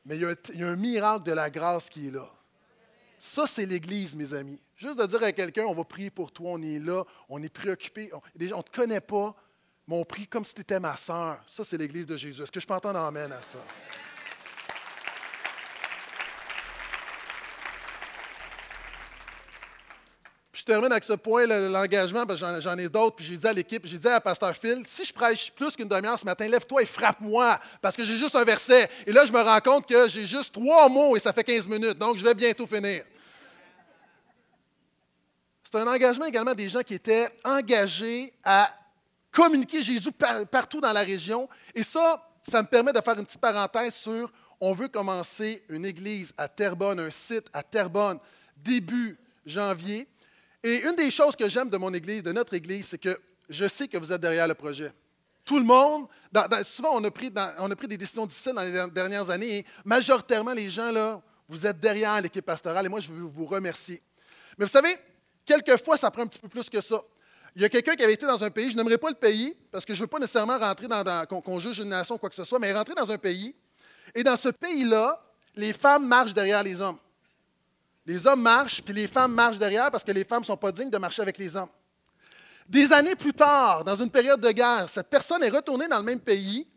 mais 0.06 0.16
il 0.16 0.22
y, 0.22 0.26
a, 0.26 0.36
il 0.54 0.60
y, 0.62 0.64
a, 0.64 0.70
un 0.70 0.78
miracle 0.78 1.24
de 1.26 1.34
la 1.34 1.50
grâce 1.50 1.90
qui 1.90 2.08
est 2.08 2.12
là. 2.12 2.30
Ça, 3.26 3.48
c'est 3.48 3.66
l'Église, 3.66 4.16
mes 4.16 4.34
amis. 4.34 4.60
Juste 4.76 4.98
de 4.98 5.06
dire 5.06 5.24
à 5.24 5.32
quelqu'un, 5.32 5.64
on 5.64 5.74
va 5.74 5.86
prier 5.86 6.10
pour 6.10 6.30
toi, 6.30 6.52
on 6.52 6.62
est 6.62 6.78
là, 6.78 7.06
on 7.30 7.42
est 7.42 7.48
préoccupé. 7.48 8.12
On 8.14 8.22
ne 8.38 8.62
te 8.62 8.70
connaît 8.70 9.00
pas, 9.00 9.34
mais 9.88 9.96
on 9.96 10.04
prie 10.04 10.28
comme 10.28 10.44
si 10.44 10.54
tu 10.54 10.60
étais 10.60 10.78
ma 10.78 10.98
sœur. 10.98 11.42
Ça, 11.48 11.64
c'est 11.64 11.78
l'Église 11.78 12.06
de 12.06 12.18
Jésus. 12.18 12.44
Est-ce 12.44 12.52
que 12.52 12.60
je 12.60 12.68
peux 12.68 12.74
entendre 12.74 13.00
amène 13.00 13.32
à 13.32 13.42
ça? 13.42 13.60
je 20.52 20.66
termine 20.66 20.92
avec 20.92 21.04
ce 21.06 21.14
point, 21.14 21.46
l'engagement, 21.46 22.26
parce 22.26 22.42
que 22.42 22.60
j'en 22.62 22.78
ai 22.78 22.90
d'autres. 22.90 23.16
Puis 23.16 23.26
j'ai 23.26 23.38
dit 23.38 23.48
à 23.48 23.54
l'équipe, 23.54 23.86
j'ai 23.86 23.98
dit 23.98 24.08
à 24.08 24.20
Pasteur 24.20 24.54
Phil, 24.56 24.84
si 24.88 25.06
je 25.06 25.14
prêche 25.14 25.52
plus 25.52 25.76
qu'une 25.78 25.88
demi-heure 25.88 26.20
ce 26.20 26.26
matin, 26.26 26.48
lève-toi 26.48 26.82
et 26.82 26.86
frappe-moi, 26.86 27.60
parce 27.82 27.96
que 27.96 28.04
j'ai 28.04 28.18
juste 28.18 28.36
un 28.36 28.44
verset. 28.44 28.90
Et 29.08 29.14
là, 29.14 29.26
je 29.26 29.32
me 29.32 29.42
rends 29.42 29.62
compte 29.62 29.88
que 29.88 30.10
j'ai 30.10 30.26
juste 30.26 30.54
trois 30.54 30.90
mots 30.90 31.16
et 31.16 31.20
ça 31.20 31.32
fait 31.32 31.44
15 31.44 31.70
minutes, 31.70 31.98
donc 31.98 32.18
je 32.18 32.24
vais 32.24 32.34
bientôt 32.34 32.68
finir. 32.68 33.04
C'est 35.74 35.80
un 35.80 35.88
engagement 35.88 36.26
également 36.26 36.54
des 36.54 36.70
gens 36.70 36.84
qui 36.84 36.94
étaient 36.94 37.28
engagés 37.44 38.32
à 38.44 38.70
communiquer 39.32 39.82
Jésus 39.82 40.12
partout 40.12 40.80
dans 40.80 40.94
la 40.94 41.02
région. 41.02 41.50
Et 41.74 41.82
ça, 41.82 42.30
ça 42.48 42.62
me 42.62 42.68
permet 42.68 42.94
de 42.94 43.02
faire 43.02 43.18
une 43.18 43.26
petite 43.26 43.42
parenthèse 43.42 43.96
sur 43.96 44.32
on 44.62 44.74
veut 44.74 44.88
commencer 44.88 45.66
une 45.70 45.84
église 45.84 46.32
à 46.38 46.48
Terrebonne, 46.48 47.00
un 47.00 47.10
site 47.10 47.48
à 47.54 47.64
Terrebonne, 47.64 48.20
début 48.56 49.18
janvier. 49.48 50.08
Et 50.62 50.88
une 50.88 50.96
des 50.96 51.10
choses 51.10 51.36
que 51.36 51.50
j'aime 51.50 51.70
de 51.70 51.78
mon 51.78 51.92
Église, 51.92 52.22
de 52.22 52.32
notre 52.32 52.54
Église, 52.54 52.90
c'est 52.90 53.00
que 53.00 53.20
je 53.50 53.68
sais 53.68 53.88
que 53.88 53.98
vous 53.98 54.14
êtes 54.14 54.22
derrière 54.22 54.48
le 54.48 54.54
projet. 54.54 54.94
Tout 55.44 55.58
le 55.58 55.66
monde, 55.66 56.06
souvent 56.66 56.92
on 56.94 57.04
a, 57.04 57.10
pris 57.10 57.34
on 57.58 57.72
a 57.72 57.76
pris 57.76 57.88
des 57.88 57.98
décisions 57.98 58.28
difficiles 58.28 58.54
dans 58.54 58.62
les 58.62 58.92
dernières 58.92 59.32
années 59.32 59.58
et 59.58 59.66
majoritairement 59.84 60.54
les 60.54 60.70
gens, 60.70 60.92
là, 60.92 61.20
vous 61.50 61.66
êtes 61.66 61.80
derrière 61.80 62.22
l'équipe 62.22 62.46
pastorale 62.46 62.86
et 62.86 62.90
moi 62.90 63.00
je 63.00 63.12
veux 63.12 63.24
vous 63.24 63.48
remercier. 63.48 64.04
Mais 64.60 64.66
vous 64.66 64.72
savez, 64.72 64.96
quelquefois 65.46 65.98
ça 65.98 66.12
prend 66.12 66.24
un 66.24 66.28
petit 66.28 66.40
peu 66.40 66.48
plus 66.48 66.70
que 66.70 66.82
ça. 66.82 67.02
Il 67.56 67.62
y 67.62 67.66
a 67.66 67.70
quelqu'un 67.70 67.96
qui 67.96 68.04
avait 68.04 68.14
été 68.14 68.26
dans 68.26 68.44
un 68.44 68.50
pays, 68.50 68.72
je 68.72 68.78
n'aimerais 68.78 68.98
pas 68.98 69.10
le 69.10 69.16
pays 69.16 69.56
parce 69.72 69.86
que 69.86 69.94
je 69.94 70.00
ne 70.00 70.04
veux 70.04 70.08
pas 70.08 70.20
nécessairement 70.20 70.58
rentrer 70.58 70.88
dans, 70.88 71.26
qu'on 71.28 71.60
juge 71.60 71.80
une 71.80 71.90
nation 71.90 72.16
ou 72.16 72.18
quoi 72.18 72.30
que 72.30 72.36
ce 72.36 72.44
soit, 72.44 72.58
mais 72.58 72.74
rentrer 72.74 72.96
dans 72.96 73.12
un 73.12 73.18
pays 73.18 73.56
et 74.16 74.24
dans 74.24 74.36
ce 74.36 74.50
pays-là, 74.50 75.22
les 75.56 75.72
femmes 75.72 76.08
marchent 76.08 76.34
derrière 76.34 76.64
les 76.64 76.82
hommes. 76.82 76.98
Les 78.06 78.26
hommes 78.26 78.42
marchent, 78.42 78.82
puis 78.82 78.94
les 78.94 79.08
femmes 79.08 79.34
marchent 79.34 79.60
derrière 79.60 79.92
parce 79.92 80.04
que 80.04 80.12
les 80.12 80.24
femmes 80.24 80.42
ne 80.42 80.46
sont 80.46 80.58
pas 80.58 80.72
dignes 80.72 80.90
de 80.90 80.98
marcher 80.98 81.22
avec 81.22 81.38
les 81.38 81.56
hommes. 81.56 81.70
Des 82.68 82.92
années 82.92 83.16
plus 83.16 83.34
tard, 83.34 83.84
dans 83.84 83.96
une 83.96 84.10
période 84.10 84.42
de 84.42 84.52
guerre, 84.52 84.90
cette 84.90 85.10
personne 85.10 85.44
est 85.44 85.50
retournée 85.50 85.88
dans 85.88 85.98
le 85.98 86.04
même 86.04 86.20
pays 86.20 86.68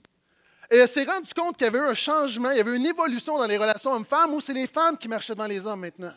et 0.70 0.76
elle 0.76 0.88
s'est 0.88 1.04
rendue 1.04 1.32
compte 1.34 1.56
qu'il 1.56 1.64
y 1.64 1.68
avait 1.68 1.78
eu 1.78 1.88
un 1.88 1.94
changement, 1.94 2.50
il 2.50 2.58
y 2.58 2.60
avait 2.60 2.76
une 2.76 2.86
évolution 2.86 3.38
dans 3.38 3.46
les 3.46 3.56
relations 3.56 3.92
hommes-femmes 3.92 4.34
où 4.34 4.40
c'est 4.40 4.52
les 4.52 4.66
femmes 4.66 4.98
qui 4.98 5.08
marchaient 5.08 5.34
devant 5.34 5.46
les 5.46 5.64
hommes 5.64 5.80
maintenant. 5.80 6.12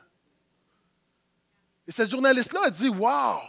Et 1.89 1.91
cette 1.91 2.11
journaliste-là 2.11 2.65
a 2.65 2.69
dit 2.69 2.87
Wow! 2.87 3.39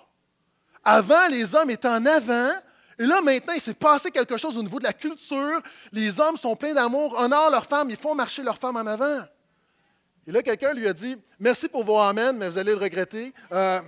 Avant, 0.83 1.29
les 1.29 1.55
hommes 1.55 1.69
étaient 1.69 1.87
en 1.87 2.07
avant, 2.07 2.53
et 2.99 3.05
là, 3.05 3.21
maintenant, 3.21 3.53
il 3.53 3.61
s'est 3.61 3.75
passé 3.75 4.11
quelque 4.11 4.39
chose 4.39 4.57
au 4.57 4.63
niveau 4.63 4.79
de 4.79 4.85
la 4.85 4.95
culture. 4.95 5.61
Les 5.93 6.19
hommes 6.19 6.39
sont 6.39 6.57
pleins 6.57 6.73
d'amour, 6.73 7.19
honorent 7.19 7.51
leurs 7.51 7.67
femmes, 7.67 7.91
ils 7.91 7.99
font 7.99 8.15
marcher 8.15 8.43
leurs 8.43 8.57
femmes 8.57 8.77
en 8.77 8.87
avant. 8.87 9.21
Et 10.27 10.33
là, 10.33 10.43
quelqu'un 10.43 10.73
lui 10.73 10.89
a 10.89 10.95
dit 10.95 11.19
Merci 11.39 11.69
pour 11.69 11.85
vos 11.85 11.99
amens, 11.99 12.33
mais 12.33 12.49
vous 12.49 12.57
allez 12.57 12.73
le 12.73 12.79
regretter. 12.79 13.35
Euh, 13.53 13.83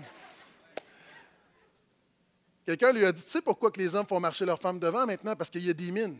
quelqu'un 2.66 2.92
lui 2.92 3.06
a 3.06 3.12
dit 3.12 3.24
Tu 3.24 3.30
sais 3.30 3.40
pourquoi 3.40 3.70
que 3.70 3.80
les 3.80 3.94
hommes 3.94 4.06
font 4.06 4.20
marcher 4.20 4.44
leurs 4.44 4.60
femmes 4.60 4.78
devant 4.78 5.06
maintenant? 5.06 5.34
Parce 5.34 5.48
qu'il 5.48 5.64
y 5.64 5.70
a 5.70 5.74
des 5.74 5.90
mines. 5.90 6.18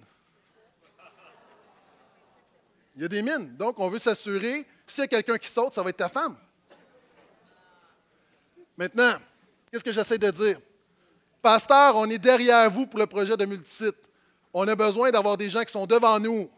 Il 2.96 3.02
y 3.02 3.04
a 3.04 3.08
des 3.08 3.20
mines. 3.20 3.54
Donc, 3.58 3.78
on 3.78 3.90
veut 3.90 3.98
s'assurer, 3.98 4.66
s'il 4.86 5.02
y 5.02 5.04
a 5.04 5.08
quelqu'un 5.08 5.36
qui 5.36 5.48
saute, 5.48 5.74
ça 5.74 5.82
va 5.82 5.90
être 5.90 5.98
ta 5.98 6.08
femme. 6.08 6.34
Maintenant, 8.76 9.14
qu'est-ce 9.70 9.84
que 9.84 9.92
j'essaie 9.92 10.18
de 10.18 10.30
dire? 10.30 10.58
Pasteur, 11.40 11.96
on 11.96 12.08
est 12.08 12.18
derrière 12.18 12.70
vous 12.70 12.86
pour 12.86 13.00
le 13.00 13.06
projet 13.06 13.36
de 13.36 13.44
multisite. 13.44 13.96
On 14.54 14.66
a 14.68 14.74
besoin 14.74 15.10
d'avoir 15.10 15.36
des 15.36 15.50
gens 15.50 15.62
qui 15.62 15.72
sont 15.72 15.86
devant 15.86 16.18
nous. 16.20 16.50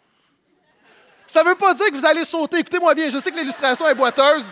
Ça 1.27 1.43
ne 1.43 1.49
veut 1.49 1.55
pas 1.55 1.75
dire 1.75 1.87
que 1.87 1.97
vous 1.97 2.07
allez 2.07 2.25
sauter. 2.25 2.59
Écoutez-moi 2.59 2.95
bien, 2.95 3.09
je 3.09 3.19
sais 3.19 3.31
que 3.31 3.39
l'illustration 3.39 3.89
est 3.89 3.95
boiteuse. 3.95 4.45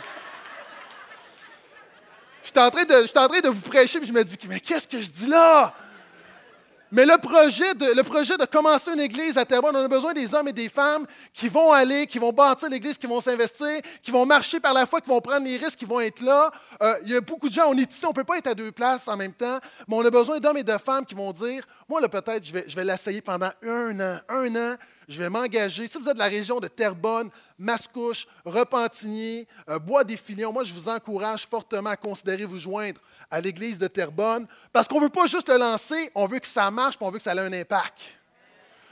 Je 2.43 2.49
suis 2.49 2.59
en 2.59 2.71
train 2.71 2.85
de, 2.85 3.49
vous 3.49 3.61
prêcher, 3.61 3.99
puis 3.99 4.09
je 4.09 4.13
me 4.13 4.25
dis, 4.25 4.37
mais 4.49 4.61
qu'est-ce 4.61 4.89
que 4.89 5.01
je 5.01 5.11
dis 5.11 5.27
là? 5.27 5.75
Mais 6.95 7.07
le 7.07 7.17
projet, 7.17 7.73
de, 7.73 8.45
commencer 8.45 8.93
une 8.93 9.01
église 9.01 9.39
à 9.39 9.47
Terrebonne, 9.47 9.75
on 9.75 9.85
a 9.85 9.89
besoin 9.89 10.13
des 10.13 10.35
hommes 10.35 10.49
et 10.49 10.53
des 10.53 10.69
femmes 10.69 11.07
qui 11.33 11.49
vont 11.49 11.73
aller, 11.73 12.07
qui 12.07 12.19
vont 12.19 12.33
bâtir 12.33 12.69
l'église, 12.69 12.99
qui 12.99 13.07
vont 13.07 13.23
s'investir, 13.23 13.81
qui 14.03 14.11
vont 14.11 14.27
marcher 14.27 14.61
par 14.61 14.75
la 14.75 14.85
foi, 14.85 15.01
qui 15.01 15.09
vont 15.09 15.23
prendre 15.23 15.47
les 15.47 15.57
risques, 15.57 15.79
qui 15.79 15.87
vont 15.87 16.01
être 16.01 16.21
là. 16.21 16.51
Euh, 16.83 16.99
il 17.05 17.13
y 17.13 17.17
a 17.17 17.23
beaucoup 17.23 17.49
de 17.49 17.55
gens, 17.55 17.65
on 17.69 17.77
est 17.79 17.91
ici, 17.91 18.05
on 18.05 18.11
ne 18.11 18.15
peut 18.15 18.25
pas 18.25 18.37
être 18.37 18.49
à 18.49 18.55
deux 18.55 18.73
places 18.73 19.09
en 19.09 19.17
même 19.17 19.33
temps, 19.33 19.59
mais 19.89 19.97
on 19.97 20.05
a 20.05 20.11
besoin 20.11 20.39
d'hommes 20.39 20.59
et 20.59 20.63
de 20.63 20.77
femmes 20.77 21.07
qui 21.07 21.15
vont 21.15 21.33
dire, 21.33 21.67
moi, 21.89 21.99
là, 21.99 22.11
peut-être, 22.11 22.45
je 22.45 22.53
vais, 22.53 22.65
je 22.67 22.77
vais 22.77 22.85
l'essayer 22.85 23.23
pendant 23.23 23.51
un 23.63 23.99
an. 23.99 24.19
Un 24.29 24.55
an, 24.55 24.77
je 25.13 25.23
vais 25.23 25.29
m'engager. 25.29 25.87
Si 25.87 25.99
vous 25.99 26.09
êtes 26.09 26.15
de 26.15 26.19
la 26.19 26.27
région 26.27 26.59
de 26.59 26.69
Terrebonne, 26.69 27.31
Mascouche, 27.59 28.27
Repentigny, 28.45 29.47
euh, 29.69 29.79
Bois 29.79 30.05
des 30.05 30.17
Filions, 30.17 30.53
moi, 30.53 30.65
je 30.65 30.75
vous 30.75 30.89
encourage 30.89 31.47
fortement 31.47 31.91
à 31.91 31.97
considérer 31.97 32.45
vous 32.45 32.59
joindre 32.59 33.01
à 33.31 33.41
l'Église 33.41 33.79
de 33.79 33.87
Terrebonne 33.87 34.47
parce 34.73 34.89
qu'on 34.89 34.99
ne 34.99 35.05
veut 35.05 35.11
pas 35.11 35.27
juste 35.27 35.49
le 35.49 35.59
lancer, 35.59 36.11
on 36.15 36.27
veut 36.27 36.39
que 36.39 36.47
ça 36.47 36.71
marche, 36.71 36.97
on 37.01 37.11
veut 37.11 37.19
que 37.19 37.25
ça 37.25 37.35
ait 37.35 37.39
un 37.39 37.53
impact. 37.53 38.01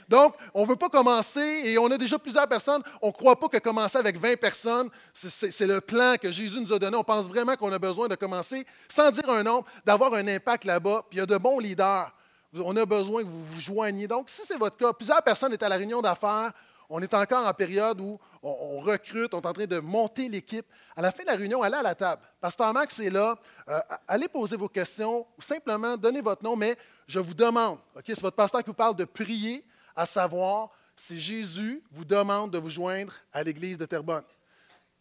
Donc, 0.07 0.35
on 0.53 0.63
ne 0.63 0.67
veut 0.67 0.75
pas 0.75 0.89
commencer, 0.89 1.61
et 1.63 1.77
on 1.77 1.89
a 1.89 1.97
déjà 1.97 2.19
plusieurs 2.19 2.45
personnes, 2.45 2.83
on 3.01 3.07
ne 3.07 3.11
croit 3.13 3.39
pas 3.39 3.47
que 3.47 3.59
commencer 3.59 3.97
avec 3.97 4.19
20 4.19 4.37
personnes, 4.37 4.89
c'est 5.13 5.65
le 5.65 5.79
plan 5.79 6.15
que 6.21 6.33
Jésus 6.33 6.59
nous 6.59 6.73
a 6.73 6.79
donné. 6.79 6.97
On 6.97 7.03
pense 7.03 7.29
vraiment 7.29 7.55
qu'on 7.55 7.71
a 7.71 7.79
besoin 7.79 8.09
de 8.09 8.15
commencer, 8.15 8.65
sans 8.89 9.09
dire 9.09 9.29
un 9.29 9.41
nombre, 9.41 9.65
d'avoir 9.85 10.13
un 10.15 10.27
impact 10.27 10.65
là-bas. 10.65 11.05
Puis 11.09 11.17
il 11.17 11.19
y 11.19 11.21
a 11.21 11.25
de 11.25 11.37
bons 11.37 11.59
leaders 11.59 12.11
on 12.55 12.75
a 12.75 12.85
besoin 12.85 13.23
que 13.23 13.27
vous 13.27 13.43
vous 13.43 13.59
joigniez. 13.59 14.07
Donc, 14.07 14.29
si 14.29 14.41
c'est 14.45 14.57
votre 14.57 14.77
cas, 14.77 14.93
plusieurs 14.93 15.21
personnes 15.21 15.53
étaient 15.53 15.65
à 15.65 15.69
la 15.69 15.77
réunion 15.77 16.01
d'affaires. 16.01 16.51
On 16.89 17.01
est 17.01 17.13
encore 17.13 17.47
en 17.47 17.53
période 17.53 18.01
où 18.01 18.19
on, 18.43 18.79
recrute, 18.79 19.33
on 19.33 19.39
est 19.39 19.45
en 19.45 19.53
train 19.53 19.65
de 19.65 19.79
monter 19.79 20.27
l'équipe. 20.27 20.65
À 20.95 21.01
la 21.01 21.13
fin 21.13 21.23
de 21.23 21.29
la 21.29 21.35
réunion, 21.35 21.63
allez 21.63 21.77
à 21.77 21.81
la 21.81 21.95
table. 21.95 22.21
Pasteur 22.41 22.73
Max 22.73 22.99
est 22.99 23.09
là. 23.09 23.39
Euh, 23.69 23.79
allez 24.07 24.27
poser 24.27 24.57
vos 24.57 24.67
questions 24.67 25.25
ou 25.37 25.41
simplement 25.41 25.95
donnez 25.95 26.19
votre 26.19 26.43
nom, 26.43 26.57
mais 26.57 26.75
je 27.07 27.19
vous 27.19 27.33
demande, 27.33 27.77
OK, 27.95 28.03
c'est 28.07 28.21
votre 28.21 28.35
pasteur 28.35 28.61
qui 28.61 28.67
vous 28.67 28.73
parle 28.73 28.95
de 28.97 29.05
prier, 29.05 29.65
à 29.95 30.05
savoir 30.05 30.69
si 30.97 31.21
Jésus 31.21 31.81
vous 31.91 32.03
demande 32.03 32.51
de 32.51 32.57
vous 32.57 32.69
joindre 32.69 33.13
à 33.31 33.41
l'Église 33.41 33.77
de 33.77 33.85
Terrebonne. 33.85 34.23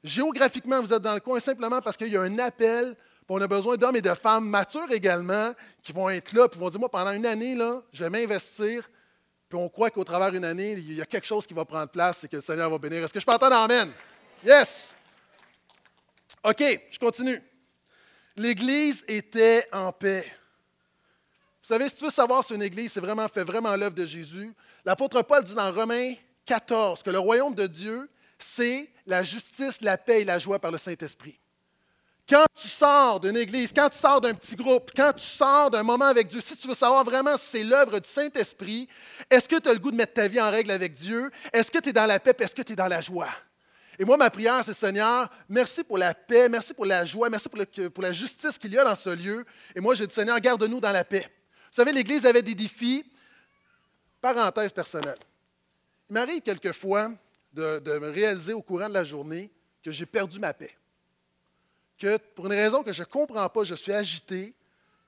Géographiquement, 0.04 0.80
vous 0.80 0.92
êtes 0.92 1.02
dans 1.02 1.14
le 1.14 1.20
coin 1.20 1.40
simplement 1.40 1.80
parce 1.80 1.96
qu'il 1.96 2.08
y 2.08 2.16
a 2.16 2.22
un 2.22 2.38
appel 2.38 2.96
on 3.28 3.40
a 3.40 3.46
besoin 3.46 3.76
d'hommes 3.76 3.96
et 3.96 4.02
de 4.02 4.14
femmes 4.14 4.48
matures 4.48 4.90
également 4.90 5.52
qui 5.82 5.92
vont 5.92 6.10
être 6.10 6.32
là, 6.32 6.48
puis 6.48 6.58
vont 6.58 6.68
dire, 6.68 6.80
moi, 6.80 6.88
pendant 6.88 7.12
une 7.12 7.26
année, 7.26 7.54
là, 7.54 7.82
je 7.92 8.04
vais 8.04 8.10
m'investir, 8.10 8.88
puis 9.48 9.58
on 9.58 9.68
croit 9.68 9.90
qu'au 9.90 10.04
travers 10.04 10.30
d'une 10.30 10.44
année, 10.44 10.72
il 10.72 10.94
y 10.94 11.02
a 11.02 11.06
quelque 11.06 11.26
chose 11.26 11.46
qui 11.46 11.54
va 11.54 11.64
prendre 11.64 11.88
place 11.88 12.24
et 12.24 12.28
que 12.28 12.36
le 12.36 12.42
Seigneur 12.42 12.70
va 12.70 12.78
bénir. 12.78 13.02
Est-ce 13.02 13.12
que 13.12 13.18
je 13.18 13.26
peux 13.26 13.32
entendre 13.32 13.56
Amen? 13.56 13.90
Yes! 14.44 14.94
OK, 16.44 16.62
je 16.90 16.98
continue. 16.98 17.42
L'Église 18.36 19.04
était 19.08 19.68
en 19.72 19.92
paix. 19.92 20.24
Vous 21.62 21.66
savez, 21.66 21.88
si 21.88 21.96
tu 21.96 22.04
veux 22.04 22.10
savoir 22.10 22.44
si 22.44 22.54
une 22.54 22.62
Église 22.62 22.92
c'est 22.92 23.00
vraiment, 23.00 23.26
fait 23.26 23.42
vraiment 23.42 23.74
l'œuvre 23.74 23.94
de 23.94 24.06
Jésus, 24.06 24.54
l'apôtre 24.84 25.20
Paul 25.22 25.42
dit 25.42 25.54
dans 25.54 25.72
Romains 25.72 26.14
14 26.46 27.02
que 27.02 27.10
le 27.10 27.18
royaume 27.18 27.54
de 27.54 27.66
Dieu, 27.66 28.08
c'est 28.38 28.88
la 29.04 29.24
justice, 29.24 29.80
la 29.80 29.98
paix 29.98 30.22
et 30.22 30.24
la 30.24 30.38
joie 30.38 30.60
par 30.60 30.70
le 30.70 30.78
Saint-Esprit. 30.78 31.39
Quand 32.30 32.46
tu 32.54 32.68
sors 32.68 33.18
d'une 33.18 33.36
église, 33.36 33.72
quand 33.74 33.88
tu 33.88 33.98
sors 33.98 34.20
d'un 34.20 34.34
petit 34.34 34.54
groupe, 34.54 34.92
quand 34.94 35.12
tu 35.12 35.24
sors 35.24 35.68
d'un 35.68 35.82
moment 35.82 36.04
avec 36.04 36.28
Dieu, 36.28 36.40
si 36.40 36.56
tu 36.56 36.68
veux 36.68 36.74
savoir 36.74 37.02
vraiment 37.02 37.36
si 37.36 37.46
c'est 37.46 37.64
l'œuvre 37.64 37.98
du 37.98 38.08
Saint-Esprit, 38.08 38.88
est-ce 39.28 39.48
que 39.48 39.56
tu 39.56 39.68
as 39.68 39.72
le 39.72 39.80
goût 39.80 39.90
de 39.90 39.96
mettre 39.96 40.12
ta 40.12 40.28
vie 40.28 40.40
en 40.40 40.48
règle 40.48 40.70
avec 40.70 40.92
Dieu? 40.92 41.32
Est-ce 41.52 41.72
que 41.72 41.80
tu 41.80 41.88
es 41.88 41.92
dans 41.92 42.06
la 42.06 42.20
paix? 42.20 42.32
Est-ce 42.38 42.54
que 42.54 42.62
tu 42.62 42.74
es 42.74 42.76
dans 42.76 42.86
la 42.86 43.00
joie? 43.00 43.30
Et 43.98 44.04
moi, 44.04 44.16
ma 44.16 44.30
prière, 44.30 44.64
c'est 44.64 44.74
Seigneur, 44.74 45.28
merci 45.48 45.82
pour 45.82 45.98
la 45.98 46.14
paix, 46.14 46.48
merci 46.48 46.72
pour 46.72 46.86
la 46.86 47.04
joie, 47.04 47.28
merci 47.28 47.48
pour, 47.48 48.02
la 48.02 48.12
justice 48.12 48.58
qu'il 48.58 48.70
y 48.70 48.78
a 48.78 48.84
dans 48.84 48.94
ce 48.94 49.10
lieu. 49.10 49.44
Et 49.74 49.80
moi, 49.80 49.96
j'ai 49.96 50.06
dit, 50.06 50.14
Seigneur, 50.14 50.38
garde-nous 50.38 50.78
dans 50.78 50.92
la 50.92 51.04
paix. 51.04 51.26
Vous 51.26 51.76
savez, 51.76 51.92
l'Église 51.92 52.24
avait 52.24 52.42
des 52.42 52.54
défis. 52.54 53.04
Parenthèse 54.20 54.70
personnelle. 54.70 55.18
Il 56.08 56.12
m'arrive 56.12 56.42
quelquefois 56.42 57.10
de, 57.52 57.80
de 57.80 57.98
me 57.98 58.10
réaliser 58.10 58.52
au 58.52 58.62
courant 58.62 58.88
de 58.88 58.94
la 58.94 59.02
journée 59.02 59.50
que 59.82 59.90
j'ai 59.90 60.06
perdu 60.06 60.38
ma 60.38 60.54
paix. 60.54 60.76
Que 62.00 62.16
pour 62.16 62.46
une 62.46 62.52
raison 62.52 62.82
que 62.82 62.92
je 62.92 63.02
ne 63.02 63.06
comprends 63.06 63.48
pas, 63.48 63.62
je 63.62 63.74
suis 63.74 63.92
agité, 63.92 64.54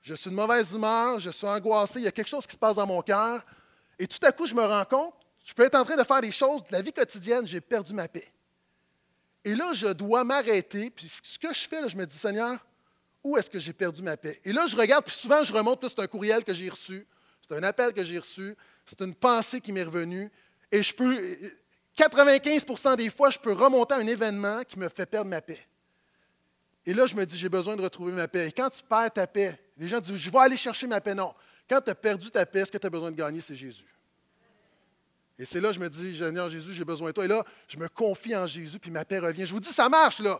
je 0.03 0.13
suis 0.13 0.29
de 0.29 0.35
mauvaise 0.35 0.71
humeur, 0.71 1.19
je 1.19 1.31
suis 1.31 1.47
angoissé, 1.47 1.99
il 1.99 2.03
y 2.03 2.07
a 2.07 2.11
quelque 2.11 2.27
chose 2.27 2.45
qui 2.45 2.53
se 2.53 2.57
passe 2.57 2.75
dans 2.75 2.85
mon 2.85 3.01
cœur. 3.01 3.43
Et 3.97 4.05
tout 4.05 4.19
à 4.21 4.31
coup, 4.31 4.45
je 4.45 4.53
me 4.53 4.63
rends 4.63 4.85
compte, 4.85 5.15
je 5.43 5.53
peux 5.53 5.63
être 5.63 5.75
en 5.75 5.83
train 5.83 5.95
de 5.95 6.03
faire 6.03 6.21
des 6.21 6.31
choses 6.31 6.63
de 6.63 6.71
la 6.71 6.81
vie 6.81 6.93
quotidienne, 6.93 7.47
j'ai 7.47 7.61
perdu 7.61 7.95
ma 7.95 8.07
paix. 8.07 8.31
Et 9.43 9.55
là, 9.55 9.73
je 9.73 9.87
dois 9.87 10.23
m'arrêter, 10.23 10.91
puis 10.91 11.11
ce 11.23 11.39
que 11.39 11.53
je 11.53 11.67
fais, 11.67 11.89
je 11.89 11.97
me 11.97 12.05
dis, 12.05 12.15
Seigneur, 12.15 12.63
où 13.23 13.37
est-ce 13.37 13.49
que 13.49 13.59
j'ai 13.59 13.73
perdu 13.73 14.03
ma 14.03 14.15
paix? 14.15 14.39
Et 14.45 14.53
là, 14.53 14.67
je 14.67 14.77
regarde, 14.77 15.03
puis 15.05 15.15
souvent, 15.15 15.43
je 15.43 15.51
remonte, 15.51 15.83
c'est 15.87 15.99
un 15.99 16.07
courriel 16.07 16.43
que 16.43 16.53
j'ai 16.53 16.69
reçu, 16.69 17.07
c'est 17.41 17.55
un 17.55 17.63
appel 17.63 17.91
que 17.91 18.05
j'ai 18.05 18.19
reçu, 18.19 18.55
c'est 18.85 19.01
une 19.01 19.15
pensée 19.15 19.59
qui 19.59 19.71
m'est 19.71 19.83
revenue, 19.83 20.31
et 20.71 20.83
je 20.83 20.93
peux, 20.93 21.37
95% 21.97 22.97
des 22.97 23.09
fois, 23.09 23.31
je 23.31 23.39
peux 23.39 23.53
remonter 23.53 23.95
à 23.95 23.97
un 23.97 24.07
événement 24.07 24.61
qui 24.63 24.77
me 24.77 24.89
fait 24.89 25.07
perdre 25.07 25.29
ma 25.29 25.41
paix. 25.41 25.65
Et 26.85 26.93
là, 26.93 27.05
je 27.05 27.15
me 27.15 27.25
dis, 27.25 27.37
j'ai 27.37 27.49
besoin 27.49 27.75
de 27.75 27.81
retrouver 27.81 28.11
ma 28.11 28.27
paix. 28.27 28.49
Et 28.49 28.51
quand 28.51 28.69
tu 28.69 28.83
perds 28.83 29.11
ta 29.11 29.25
paix, 29.25 29.57
les 29.77 29.87
gens 29.87 29.99
disent, 29.99 30.15
je 30.15 30.29
vais 30.29 30.39
aller 30.39 30.57
chercher 30.57 30.87
ma 30.87 30.99
paix. 30.99 31.15
Non. 31.15 31.33
Quand 31.69 31.79
tu 31.81 31.89
as 31.89 31.95
perdu 31.95 32.29
ta 32.29 32.45
paix, 32.45 32.65
ce 32.65 32.71
que 32.71 32.77
tu 32.77 32.85
as 32.85 32.89
besoin 32.89 33.09
de 33.11 33.15
gagner, 33.15 33.39
c'est 33.39 33.55
Jésus. 33.55 33.85
Et 35.39 35.45
c'est 35.45 35.61
là 35.61 35.69
que 35.69 35.75
je 35.75 35.79
me 35.79 35.89
dis, 35.89 36.17
Seigneur 36.17 36.49
Jésus, 36.49 36.73
j'ai 36.73 36.85
besoin 36.85 37.09
de 37.09 37.13
toi. 37.13 37.25
Et 37.25 37.27
là, 37.27 37.43
je 37.67 37.77
me 37.77 37.87
confie 37.87 38.35
en 38.35 38.45
Jésus, 38.45 38.79
puis 38.79 38.91
ma 38.91 39.05
paix 39.05 39.19
revient. 39.19 39.45
Je 39.45 39.53
vous 39.53 39.59
dis, 39.59 39.71
ça 39.71 39.89
marche, 39.89 40.19
là. 40.19 40.39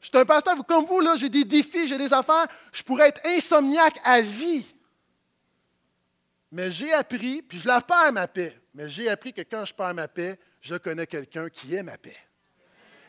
Je 0.00 0.08
suis 0.08 0.18
un 0.18 0.24
pasteur 0.24 0.56
comme 0.66 0.84
vous, 0.84 1.00
là, 1.00 1.14
j'ai 1.14 1.28
des 1.28 1.44
défis, 1.44 1.86
j'ai 1.86 1.96
des 1.96 2.12
affaires. 2.12 2.46
Je 2.72 2.82
pourrais 2.82 3.08
être 3.08 3.24
insomniaque 3.24 4.00
à 4.04 4.20
vie. 4.20 4.66
Mais 6.50 6.70
j'ai 6.70 6.92
appris, 6.92 7.40
puis 7.40 7.60
je 7.60 7.68
la 7.68 7.80
perds 7.80 8.12
ma 8.12 8.26
paix. 8.26 8.60
Mais 8.74 8.88
j'ai 8.88 9.08
appris 9.08 9.32
que 9.32 9.42
quand 9.42 9.64
je 9.64 9.72
perds 9.72 9.94
ma 9.94 10.08
paix, 10.08 10.38
je 10.60 10.74
connais 10.74 11.06
quelqu'un 11.06 11.48
qui 11.48 11.74
est 11.74 11.82
ma 11.82 11.96
paix. 11.96 12.16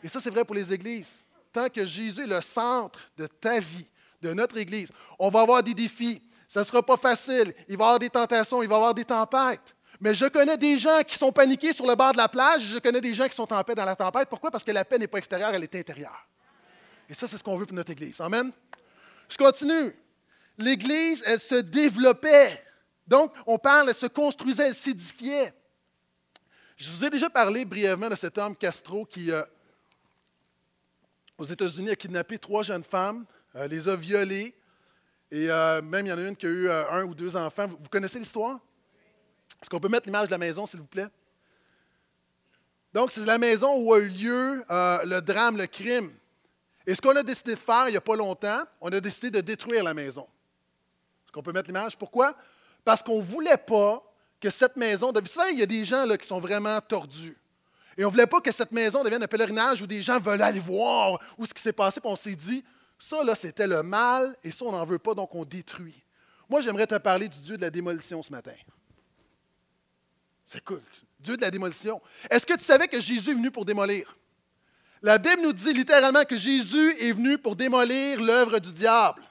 Et 0.02 0.08
ça, 0.08 0.20
c'est 0.20 0.30
vrai 0.30 0.44
pour 0.44 0.54
les 0.54 0.72
églises. 0.72 1.24
Tant 1.54 1.68
que 1.68 1.86
Jésus 1.86 2.22
est 2.22 2.26
le 2.26 2.40
centre 2.40 2.98
de 3.16 3.28
ta 3.28 3.60
vie, 3.60 3.88
de 4.20 4.34
notre 4.34 4.56
Église, 4.56 4.88
on 5.20 5.30
va 5.30 5.42
avoir 5.42 5.62
des 5.62 5.72
défis. 5.72 6.20
Ça 6.48 6.60
ne 6.60 6.64
sera 6.64 6.82
pas 6.82 6.96
facile. 6.96 7.54
Il 7.68 7.76
va 7.76 7.84
y 7.84 7.86
avoir 7.86 7.98
des 8.00 8.10
tentations, 8.10 8.60
il 8.60 8.68
va 8.68 8.74
y 8.74 8.78
avoir 8.78 8.92
des 8.92 9.04
tempêtes. 9.04 9.76
Mais 10.00 10.14
je 10.14 10.26
connais 10.26 10.56
des 10.56 10.76
gens 10.78 11.00
qui 11.06 11.16
sont 11.16 11.30
paniqués 11.30 11.72
sur 11.72 11.86
le 11.86 11.94
bord 11.94 12.10
de 12.10 12.16
la 12.16 12.28
plage, 12.28 12.62
je 12.62 12.78
connais 12.80 13.00
des 13.00 13.14
gens 13.14 13.28
qui 13.28 13.36
sont 13.36 13.52
en 13.52 13.62
paix 13.62 13.76
dans 13.76 13.84
la 13.84 13.94
tempête. 13.94 14.28
Pourquoi? 14.28 14.50
Parce 14.50 14.64
que 14.64 14.72
la 14.72 14.84
paix 14.84 14.98
n'est 14.98 15.06
pas 15.06 15.18
extérieure, 15.18 15.54
elle 15.54 15.62
est 15.62 15.74
intérieure. 15.76 16.26
Et 17.08 17.14
ça, 17.14 17.28
c'est 17.28 17.38
ce 17.38 17.44
qu'on 17.44 17.56
veut 17.56 17.66
pour 17.66 17.76
notre 17.76 17.92
Église. 17.92 18.20
Amen. 18.20 18.50
Je 19.28 19.36
continue. 19.36 19.94
L'Église, 20.58 21.22
elle 21.24 21.38
se 21.40 21.54
développait. 21.54 22.64
Donc, 23.06 23.32
on 23.46 23.58
parle, 23.58 23.90
elle 23.90 23.94
se 23.94 24.06
construisait, 24.06 24.66
elle 24.66 24.74
s'édifiait. 24.74 25.54
Je 26.76 26.90
vous 26.90 27.04
ai 27.04 27.10
déjà 27.10 27.30
parlé 27.30 27.64
brièvement 27.64 28.08
de 28.08 28.16
cet 28.16 28.38
homme 28.38 28.56
Castro 28.56 29.04
qui, 29.04 29.30
euh, 29.30 29.44
aux 31.38 31.44
États-Unis, 31.44 31.90
a 31.90 31.96
kidnappé 31.96 32.38
trois 32.38 32.62
jeunes 32.62 32.84
femmes, 32.84 33.24
euh, 33.56 33.66
les 33.66 33.88
a 33.88 33.96
violées, 33.96 34.54
et 35.30 35.50
euh, 35.50 35.82
même 35.82 36.06
il 36.06 36.10
y 36.10 36.12
en 36.12 36.18
a 36.18 36.28
une 36.28 36.36
qui 36.36 36.46
a 36.46 36.50
eu 36.50 36.70
un 36.70 37.04
ou 37.04 37.14
deux 37.14 37.36
enfants. 37.36 37.66
vous 37.66 37.88
connaissez 37.90 38.18
l'histoire? 38.18 38.60
Est-ce 39.60 39.70
qu'on 39.70 39.80
peut 39.80 39.88
mettre 39.88 40.06
l'image 40.06 40.28
de 40.28 40.32
la 40.32 40.38
maison, 40.38 40.66
s'il 40.66 40.80
vous 40.80 40.86
plaît? 40.86 41.08
Donc, 42.92 43.10
c'est 43.10 43.24
la 43.24 43.38
maison 43.38 43.76
où 43.76 43.92
a 43.92 43.98
eu 43.98 44.08
lieu 44.08 44.64
euh, 44.70 45.04
le 45.04 45.20
drame, 45.20 45.56
le 45.56 45.66
crime. 45.66 46.12
Et 46.86 46.94
ce 46.94 47.00
qu'on 47.00 47.16
a 47.16 47.24
décidé 47.24 47.54
de 47.54 47.58
faire 47.58 47.88
il 47.88 47.90
n'y 47.90 47.96
a 47.96 48.00
pas 48.00 48.14
longtemps, 48.14 48.62
on 48.80 48.88
a 48.88 49.00
décidé 49.00 49.30
de 49.30 49.40
détruire 49.40 49.82
la 49.82 49.94
maison. 49.94 50.28
Est-ce 51.24 51.32
qu'on 51.32 51.42
peut 51.42 51.52
mettre 51.52 51.68
l'image? 51.68 51.98
Pourquoi? 51.98 52.36
Parce 52.84 53.02
qu'on 53.02 53.18
ne 53.18 53.22
voulait 53.22 53.56
pas 53.56 54.00
que 54.40 54.48
cette 54.48 54.76
maison. 54.76 55.12
Vous 55.12 55.26
savez, 55.26 55.52
il 55.52 55.58
y 55.58 55.62
a 55.62 55.66
des 55.66 55.84
gens 55.84 56.06
là, 56.06 56.16
qui 56.16 56.28
sont 56.28 56.38
vraiment 56.38 56.80
tordus. 56.80 57.36
Et 57.96 58.04
on 58.04 58.08
ne 58.08 58.12
voulait 58.12 58.26
pas 58.26 58.40
que 58.40 58.50
cette 58.50 58.72
maison 58.72 59.02
devienne 59.04 59.22
un 59.22 59.28
pèlerinage 59.28 59.80
où 59.82 59.86
des 59.86 60.02
gens 60.02 60.18
veulent 60.18 60.42
aller 60.42 60.60
voir 60.60 61.20
où 61.38 61.46
ce 61.46 61.54
qui 61.54 61.62
s'est 61.62 61.72
passé. 61.72 62.00
Puis 62.00 62.10
on 62.10 62.16
s'est 62.16 62.34
dit, 62.34 62.64
ça, 62.98 63.22
là, 63.22 63.34
c'était 63.34 63.66
le 63.66 63.82
mal, 63.82 64.36
et 64.42 64.50
ça, 64.50 64.64
on 64.64 64.72
n'en 64.72 64.84
veut 64.84 64.98
pas, 64.98 65.14
donc 65.14 65.34
on 65.34 65.44
détruit. 65.44 66.02
Moi, 66.48 66.60
j'aimerais 66.60 66.86
te 66.86 66.96
parler 66.96 67.28
du 67.28 67.38
Dieu 67.38 67.56
de 67.56 67.62
la 67.62 67.70
démolition 67.70 68.22
ce 68.22 68.30
matin. 68.30 68.54
C'est 70.46 70.62
cool. 70.62 70.82
Dieu 71.18 71.36
de 71.36 71.42
la 71.42 71.50
démolition. 71.50 72.00
Est-ce 72.30 72.44
que 72.44 72.54
tu 72.54 72.64
savais 72.64 72.88
que 72.88 73.00
Jésus 73.00 73.30
est 73.30 73.34
venu 73.34 73.50
pour 73.50 73.64
démolir? 73.64 74.16
La 75.02 75.18
Bible 75.18 75.42
nous 75.42 75.52
dit 75.52 75.72
littéralement 75.72 76.24
que 76.24 76.36
Jésus 76.36 76.96
est 76.98 77.12
venu 77.12 77.38
pour 77.38 77.56
démolir 77.56 78.20
l'œuvre 78.20 78.58
du 78.58 78.72
diable. 78.72 79.22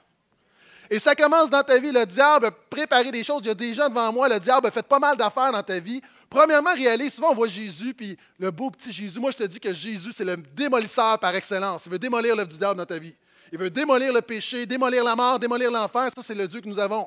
Et 0.90 0.98
ça 0.98 1.14
commence 1.14 1.50
dans 1.50 1.62
ta 1.62 1.78
vie. 1.78 1.90
Le 1.90 2.04
diable 2.04 2.46
a 2.46 2.50
préparé 2.50 3.10
des 3.10 3.24
choses. 3.24 3.40
Il 3.42 3.46
y 3.46 3.50
a 3.50 3.54
des 3.54 3.74
gens 3.74 3.88
devant 3.88 4.12
moi. 4.12 4.28
Le 4.28 4.38
diable 4.38 4.66
a 4.66 4.70
fait 4.70 4.86
pas 4.86 4.98
mal 4.98 5.16
d'affaires 5.16 5.50
dans 5.50 5.62
ta 5.62 5.78
vie. 5.78 6.00
Premièrement, 6.34 6.74
réalise, 6.74 7.14
souvent 7.14 7.30
on 7.30 7.34
voit 7.36 7.46
Jésus, 7.46 7.94
puis 7.94 8.18
le 8.40 8.50
beau 8.50 8.68
petit 8.68 8.90
Jésus. 8.90 9.20
Moi, 9.20 9.30
je 9.30 9.36
te 9.36 9.44
dis 9.44 9.60
que 9.60 9.72
Jésus, 9.72 10.10
c'est 10.12 10.24
le 10.24 10.36
démolisseur 10.36 11.16
par 11.20 11.32
excellence. 11.32 11.84
Il 11.86 11.92
veut 11.92 11.98
démolir 11.98 12.34
l'œuvre 12.34 12.50
du 12.50 12.58
diable 12.58 12.76
dans 12.76 12.84
ta 12.84 12.98
vie. 12.98 13.14
Il 13.52 13.58
veut 13.58 13.70
démolir 13.70 14.12
le 14.12 14.20
péché, 14.20 14.66
démolir 14.66 15.04
la 15.04 15.14
mort, 15.14 15.38
démolir 15.38 15.70
l'enfer. 15.70 16.10
Ça, 16.12 16.24
c'est 16.24 16.34
le 16.34 16.48
Dieu 16.48 16.60
que 16.60 16.68
nous 16.68 16.80
avons. 16.80 17.06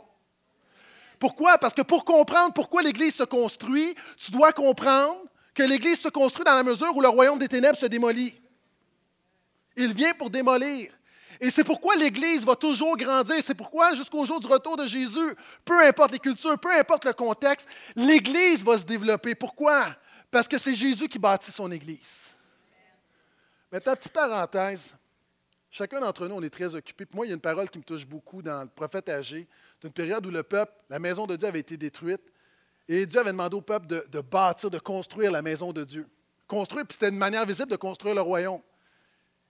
Pourquoi? 1.19 1.57
Parce 1.57 1.73
que 1.73 1.81
pour 1.81 2.05
comprendre 2.05 2.53
pourquoi 2.53 2.81
l'Église 2.81 3.15
se 3.15 3.23
construit, 3.23 3.95
tu 4.15 4.31
dois 4.31 4.53
comprendre 4.53 5.17
que 5.53 5.63
l'Église 5.63 5.99
se 5.99 6.07
construit 6.07 6.45
dans 6.45 6.55
la 6.55 6.63
mesure 6.63 6.95
où 6.95 7.01
le 7.01 7.09
royaume 7.09 7.37
des 7.37 7.49
ténèbres 7.49 7.77
se 7.77 7.87
démolit. 7.87 8.33
Il 9.75 9.91
vient 9.91 10.13
pour 10.13 10.29
démolir. 10.29 10.96
Et 11.39 11.49
c'est 11.49 11.63
pourquoi 11.63 11.95
l'Église 11.95 12.45
va 12.45 12.55
toujours 12.55 12.97
grandir. 12.97 13.35
C'est 13.41 13.55
pourquoi, 13.55 13.93
jusqu'au 13.93 14.25
jour 14.25 14.39
du 14.39 14.47
retour 14.47 14.77
de 14.77 14.87
Jésus, 14.87 15.35
peu 15.63 15.79
importe 15.85 16.11
les 16.11 16.19
cultures, 16.19 16.57
peu 16.59 16.71
importe 16.71 17.05
le 17.05 17.13
contexte, 17.13 17.67
l'Église 17.95 18.63
va 18.63 18.77
se 18.77 18.83
développer. 18.83 19.35
Pourquoi? 19.35 19.95
Parce 20.31 20.47
que 20.47 20.57
c'est 20.57 20.73
Jésus 20.73 21.07
qui 21.07 21.19
bâtit 21.19 21.51
son 21.51 21.71
Église. 21.71 22.27
Maintenant, 23.71 23.95
petite 23.95 24.13
parenthèse. 24.13 24.95
Chacun 25.69 25.99
d'entre 25.99 26.27
nous, 26.27 26.35
on 26.35 26.41
est 26.41 26.49
très 26.49 26.73
occupé. 26.73 27.05
moi, 27.13 27.25
il 27.25 27.29
y 27.29 27.31
a 27.31 27.35
une 27.35 27.41
parole 27.41 27.69
qui 27.69 27.77
me 27.77 27.83
touche 27.83 28.05
beaucoup 28.05 28.41
dans 28.41 28.63
le 28.63 28.69
prophète 28.69 29.09
âgé. 29.09 29.47
C'est 29.79 29.87
une 29.87 29.93
période 29.93 30.25
où 30.25 30.31
le 30.31 30.43
peuple, 30.43 30.71
la 30.89 30.97
maison 30.97 31.27
de 31.27 31.35
Dieu 31.35 31.47
avait 31.47 31.59
été 31.59 31.77
détruite. 31.77 32.21
Et 32.87 33.05
Dieu 33.05 33.19
avait 33.19 33.31
demandé 33.31 33.55
au 33.55 33.61
peuple 33.61 33.87
de, 33.87 34.21
bâtir, 34.21 34.71
de 34.71 34.79
construire 34.79 35.31
la 35.31 35.41
maison 35.41 35.73
de 35.73 35.83
Dieu. 35.83 36.07
Construire, 36.47 36.85
puis 36.85 36.93
c'était 36.93 37.09
une 37.09 37.17
manière 37.17 37.45
visible 37.45 37.69
de 37.69 37.75
construire 37.75 38.15
le 38.15 38.21
royaume. 38.21 38.61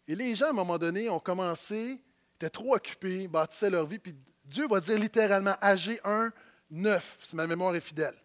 Et 0.07 0.15
les 0.15 0.35
gens, 0.35 0.47
à 0.47 0.49
un 0.49 0.53
moment 0.53 0.77
donné, 0.77 1.09
ont 1.09 1.19
commencé, 1.19 2.01
étaient 2.35 2.49
trop 2.49 2.75
occupés, 2.75 3.27
bâtissaient 3.27 3.69
leur 3.69 3.85
vie, 3.85 3.99
puis 3.99 4.15
Dieu 4.45 4.67
va 4.67 4.79
dire 4.79 4.97
littéralement, 4.97 5.55
AG 5.59 5.99
1, 6.03 6.31
9, 6.69 7.19
si 7.23 7.35
ma 7.35 7.47
mémoire 7.47 7.75
est 7.75 7.81
fidèle. 7.81 8.15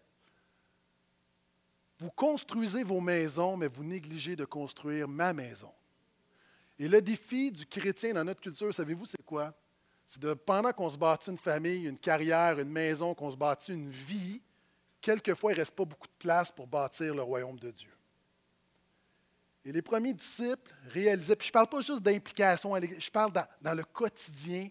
Vous 1.99 2.11
construisez 2.11 2.83
vos 2.83 3.01
maisons, 3.01 3.57
mais 3.57 3.67
vous 3.67 3.83
négligez 3.83 4.35
de 4.35 4.45
construire 4.45 5.07
ma 5.07 5.33
maison. 5.33 5.71
Et 6.79 6.87
le 6.87 7.01
défi 7.01 7.51
du 7.51 7.65
chrétien 7.65 8.13
dans 8.13 8.23
notre 8.23 8.41
culture, 8.41 8.73
savez-vous, 8.73 9.05
c'est 9.05 9.23
quoi? 9.23 9.53
C'est 10.07 10.21
de, 10.21 10.33
pendant 10.33 10.71
qu'on 10.73 10.89
se 10.89 10.97
bâtit 10.97 11.29
une 11.29 11.37
famille, 11.37 11.85
une 11.85 11.99
carrière, 11.99 12.59
une 12.59 12.69
maison, 12.69 13.13
qu'on 13.13 13.31
se 13.31 13.37
bâtit 13.37 13.73
une 13.73 13.89
vie, 13.89 14.41
quelquefois, 15.01 15.51
il 15.51 15.55
ne 15.55 15.59
reste 15.59 15.75
pas 15.75 15.85
beaucoup 15.85 16.07
de 16.07 16.17
place 16.19 16.51
pour 16.51 16.67
bâtir 16.67 17.13
le 17.13 17.21
royaume 17.21 17.59
de 17.59 17.71
Dieu. 17.71 17.91
Et 19.65 19.71
les 19.71 19.81
premiers 19.81 20.13
disciples 20.13 20.73
réalisaient, 20.89 21.35
puis 21.35 21.47
je 21.47 21.51
ne 21.51 21.53
parle 21.53 21.67
pas 21.67 21.81
juste 21.81 22.01
d'implication, 22.01 22.75
je 22.75 23.09
parle 23.09 23.31
dans, 23.61 23.73
le 23.73 23.83
quotidien, 23.83 24.67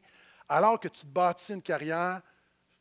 alors 0.48 0.78
que 0.78 0.88
tu 0.88 1.02
te 1.02 1.06
bâtis 1.06 1.54
une 1.54 1.62
carrière, 1.62 2.20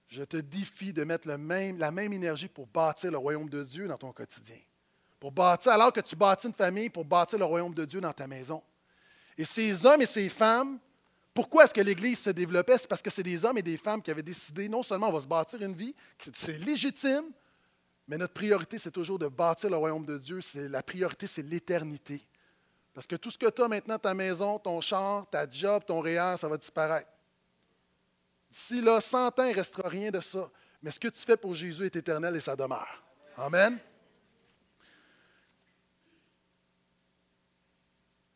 je 0.09 0.23
te 0.23 0.37
défie 0.37 0.91
de 0.91 1.05
mettre 1.05 1.27
la 1.27 1.37
même 1.37 2.13
énergie 2.13 2.49
pour 2.49 2.67
bâtir 2.67 3.11
le 3.11 3.17
royaume 3.17 3.49
de 3.49 3.63
Dieu 3.63 3.87
dans 3.87 3.97
ton 3.97 4.11
quotidien. 4.11 4.57
Pour 5.21 5.31
bâtir, 5.31 5.71
alors 5.71 5.93
que 5.93 6.01
tu 6.01 6.15
bâtis 6.17 6.47
une 6.47 6.53
famille, 6.53 6.89
pour 6.89 7.05
bâtir 7.05 7.39
le 7.39 7.45
royaume 7.45 7.73
de 7.73 7.85
Dieu 7.85 8.01
dans 8.01 8.11
ta 8.11 8.27
maison. 8.27 8.61
Et 9.37 9.45
ces 9.45 9.85
hommes 9.85 10.01
et 10.01 10.05
ces 10.05 10.27
femmes, 10.27 10.79
pourquoi 11.33 11.63
est-ce 11.63 11.73
que 11.73 11.81
l'Église 11.81 12.19
se 12.19 12.29
développait? 12.31 12.77
C'est 12.77 12.87
parce 12.87 13.01
que 13.01 13.09
c'est 13.09 13.23
des 13.23 13.45
hommes 13.45 13.57
et 13.57 13.61
des 13.61 13.77
femmes 13.77 14.01
qui 14.01 14.11
avaient 14.11 14.21
décidé, 14.21 14.67
non 14.67 14.83
seulement 14.83 15.07
on 15.07 15.13
va 15.13 15.21
se 15.21 15.27
bâtir 15.27 15.61
une 15.61 15.73
vie, 15.73 15.95
c'est 16.33 16.57
légitime, 16.57 17.31
mais 18.07 18.17
notre 18.17 18.33
priorité, 18.33 18.77
c'est 18.77 18.91
toujours 18.91 19.19
de 19.19 19.27
bâtir 19.27 19.69
le 19.69 19.77
royaume 19.77 20.05
de 20.05 20.17
Dieu. 20.17 20.39
La 20.55 20.83
priorité, 20.83 21.27
c'est 21.27 21.43
l'éternité. 21.43 22.21
Parce 22.93 23.07
que 23.07 23.15
tout 23.15 23.31
ce 23.31 23.37
que 23.37 23.49
tu 23.49 23.61
as 23.61 23.67
maintenant, 23.67 23.97
ta 23.97 24.13
maison, 24.13 24.59
ton 24.59 24.81
char, 24.81 25.29
ta 25.29 25.49
job, 25.49 25.83
ton 25.85 26.01
réel, 26.01 26.37
ça 26.37 26.47
va 26.47 26.57
disparaître. 26.57 27.09
D'ici 28.49 28.81
là, 28.81 28.99
100 28.99 29.39
ans, 29.39 29.43
il 29.45 29.51
ne 29.51 29.55
restera 29.55 29.87
rien 29.87 30.11
de 30.11 30.19
ça. 30.19 30.49
Mais 30.81 30.91
ce 30.91 30.99
que 30.99 31.07
tu 31.07 31.21
fais 31.21 31.37
pour 31.37 31.55
Jésus 31.55 31.85
est 31.85 31.95
éternel 31.95 32.35
et 32.35 32.41
ça 32.41 32.55
demeure. 32.55 33.03
Amen. 33.37 33.79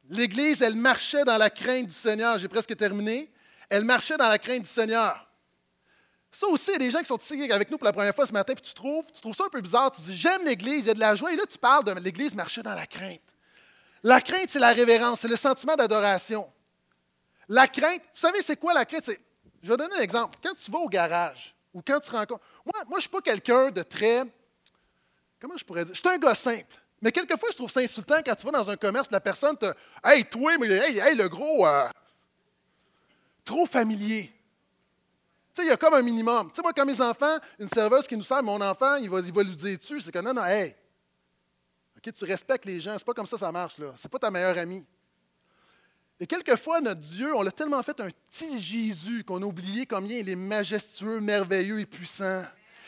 L'Église, 0.07 0.61
elle 0.61 0.75
marchait 0.75 1.25
dans 1.25 1.37
la 1.37 1.49
crainte 1.49 1.87
du 1.87 1.93
Seigneur. 1.93 2.37
J'ai 2.37 2.47
presque 2.47 2.75
terminé. 2.77 3.29
Elle 3.69 3.83
marchait 3.83 4.17
dans 4.17 4.29
la 4.29 4.37
crainte 4.37 4.61
du 4.61 4.69
Seigneur. 4.69 5.24
Ça 6.37 6.47
aussi, 6.47 6.71
il 6.71 6.73
y 6.73 6.75
a 6.75 6.79
des 6.79 6.91
gens 6.91 6.99
qui 6.99 7.05
sont 7.05 7.17
ici 7.17 7.49
avec 7.49 7.71
nous 7.71 7.77
pour 7.77 7.85
la 7.85 7.93
première 7.93 8.13
fois 8.13 8.25
ce 8.25 8.33
matin, 8.33 8.53
puis 8.53 8.61
tu 8.61 8.73
trouves, 8.73 9.09
tu 9.09 9.21
trouves 9.21 9.35
ça 9.35 9.45
un 9.45 9.49
peu 9.49 9.61
bizarre. 9.61 9.89
Tu 9.91 10.01
dis, 10.01 10.17
j'aime 10.17 10.43
l'Église, 10.43 10.79
il 10.79 10.87
y 10.87 10.89
a 10.89 10.93
de 10.93 10.99
la 10.99 11.15
joie. 11.15 11.31
Et 11.31 11.37
là, 11.37 11.43
tu 11.49 11.57
parles 11.57 11.85
de 11.85 11.91
l'Église 11.93 12.35
marchait 12.35 12.61
dans 12.61 12.75
la 12.75 12.85
crainte. 12.85 13.21
La 14.03 14.19
crainte, 14.19 14.49
c'est 14.49 14.59
la 14.59 14.73
révérence, 14.73 15.21
c'est 15.21 15.29
le 15.29 15.37
sentiment 15.37 15.75
d'adoration. 15.75 16.51
La 17.47 17.69
crainte, 17.69 18.01
vous 18.01 18.19
savez, 18.19 18.41
c'est 18.41 18.57
quoi 18.57 18.73
la 18.73 18.83
crainte? 18.83 19.09
Je 19.63 19.69
vais 19.69 19.77
donner 19.77 19.95
un 19.95 20.01
exemple. 20.01 20.37
Quand 20.43 20.53
tu 20.55 20.69
vas 20.69 20.79
au 20.79 20.89
garage 20.89 21.55
ou 21.73 21.81
quand 21.81 22.01
tu 22.01 22.11
rencontres. 22.11 22.43
Moi, 22.65 22.83
moi 22.83 22.85
je 22.91 22.95
ne 22.95 23.01
suis 23.01 23.09
pas 23.09 23.21
quelqu'un 23.21 23.71
de 23.71 23.83
très. 23.83 24.23
Comment 25.39 25.55
je 25.55 25.63
pourrais 25.63 25.85
dire? 25.85 25.95
Je 25.95 26.01
suis 26.01 26.09
un 26.09 26.17
gars 26.17 26.35
simple. 26.35 26.75
Mais 27.01 27.13
quelquefois, 27.13 27.47
je 27.51 27.55
trouve 27.55 27.71
ça 27.71 27.79
insultant 27.79 28.17
quand 28.25 28.35
tu 28.35 28.45
vas 28.45 28.51
dans 28.51 28.69
un 28.69 28.75
commerce, 28.75 29.07
la 29.09 29.21
personne 29.21 29.57
te. 29.57 29.73
Hey, 30.03 30.25
toi, 30.25 30.57
mais 30.59 30.67
hey, 30.67 30.99
hey 30.99 31.15
le 31.15 31.29
gros. 31.29 31.65
Euh, 31.65 31.87
trop 33.45 33.65
familier. 33.65 34.34
Tu 35.55 35.61
sais, 35.61 35.67
il 35.67 35.69
y 35.69 35.73
a 35.73 35.77
comme 35.77 35.93
un 35.93 36.01
minimum. 36.01 36.49
Tu 36.49 36.55
sais, 36.55 36.61
moi, 36.61 36.73
quand 36.73 36.85
mes 36.85 36.99
enfants, 36.99 37.37
une 37.57 37.69
serveuse 37.69 38.05
qui 38.07 38.17
nous 38.17 38.23
sert, 38.23 38.43
mon 38.43 38.59
enfant, 38.59 38.95
il 38.95 39.09
va, 39.09 39.21
il 39.21 39.31
lui 39.31 39.55
dire 39.55 39.77
dessus, 39.79 40.01
c'est 40.01 40.11
que 40.11 40.19
non, 40.19 40.33
non, 40.33 40.43
hey, 40.43 40.75
OK, 41.97 42.13
tu 42.13 42.25
respectes 42.25 42.65
les 42.65 42.81
gens, 42.81 42.97
c'est 42.97 43.05
pas 43.05 43.13
comme 43.13 43.25
ça 43.25 43.37
ça 43.37 43.53
marche, 43.53 43.77
là. 43.77 43.93
C'est 43.95 44.11
pas 44.11 44.19
ta 44.19 44.29
meilleure 44.29 44.57
amie. 44.57 44.85
Et 46.19 46.27
quelquefois, 46.27 46.81
notre 46.81 46.99
Dieu, 46.99 47.33
on 47.33 47.41
l'a 47.41 47.53
tellement 47.53 47.81
fait 47.83 47.97
un 48.01 48.09
petit 48.09 48.59
Jésus 48.59 49.23
qu'on 49.23 49.41
a 49.41 49.45
oublié 49.45 49.85
combien 49.85 50.17
il 50.17 50.27
est 50.27 50.35
majestueux, 50.35 51.21
merveilleux 51.21 51.79
et 51.79 51.85
puissant. 51.85 52.43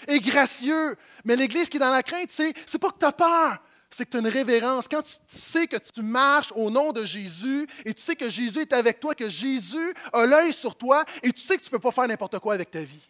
Et 0.05 0.19
gracieux. 0.19 0.97
Mais 1.23 1.37
l'Église 1.37 1.69
qui 1.69 1.77
est 1.77 1.79
dans 1.79 1.93
la 1.93 2.03
crainte, 2.03 2.31
c'est 2.31 2.79
pas 2.79 2.89
que 2.89 2.99
tu 2.99 3.05
as 3.05 3.13
peur, 3.13 3.59
c'est 3.89 4.05
que 4.05 4.11
tu 4.11 4.17
as 4.17 4.19
une 4.19 4.27
révérence. 4.27 4.87
Quand 4.87 5.01
tu 5.01 5.13
sais 5.27 5.67
que 5.67 5.77
tu 5.77 6.01
marches 6.01 6.51
au 6.55 6.69
nom 6.69 6.91
de 6.91 7.05
Jésus 7.05 7.67
et 7.85 7.93
tu 7.93 8.01
sais 8.01 8.15
que 8.15 8.29
Jésus 8.29 8.61
est 8.61 8.73
avec 8.73 8.99
toi, 8.99 9.15
que 9.15 9.29
Jésus 9.29 9.93
a 10.13 10.25
l'œil 10.25 10.53
sur 10.53 10.75
toi 10.75 11.05
et 11.23 11.31
tu 11.31 11.41
sais 11.41 11.57
que 11.57 11.61
tu 11.61 11.69
ne 11.69 11.71
peux 11.71 11.79
pas 11.79 11.91
faire 11.91 12.07
n'importe 12.07 12.39
quoi 12.39 12.53
avec 12.53 12.71
ta 12.71 12.81
vie. 12.81 13.07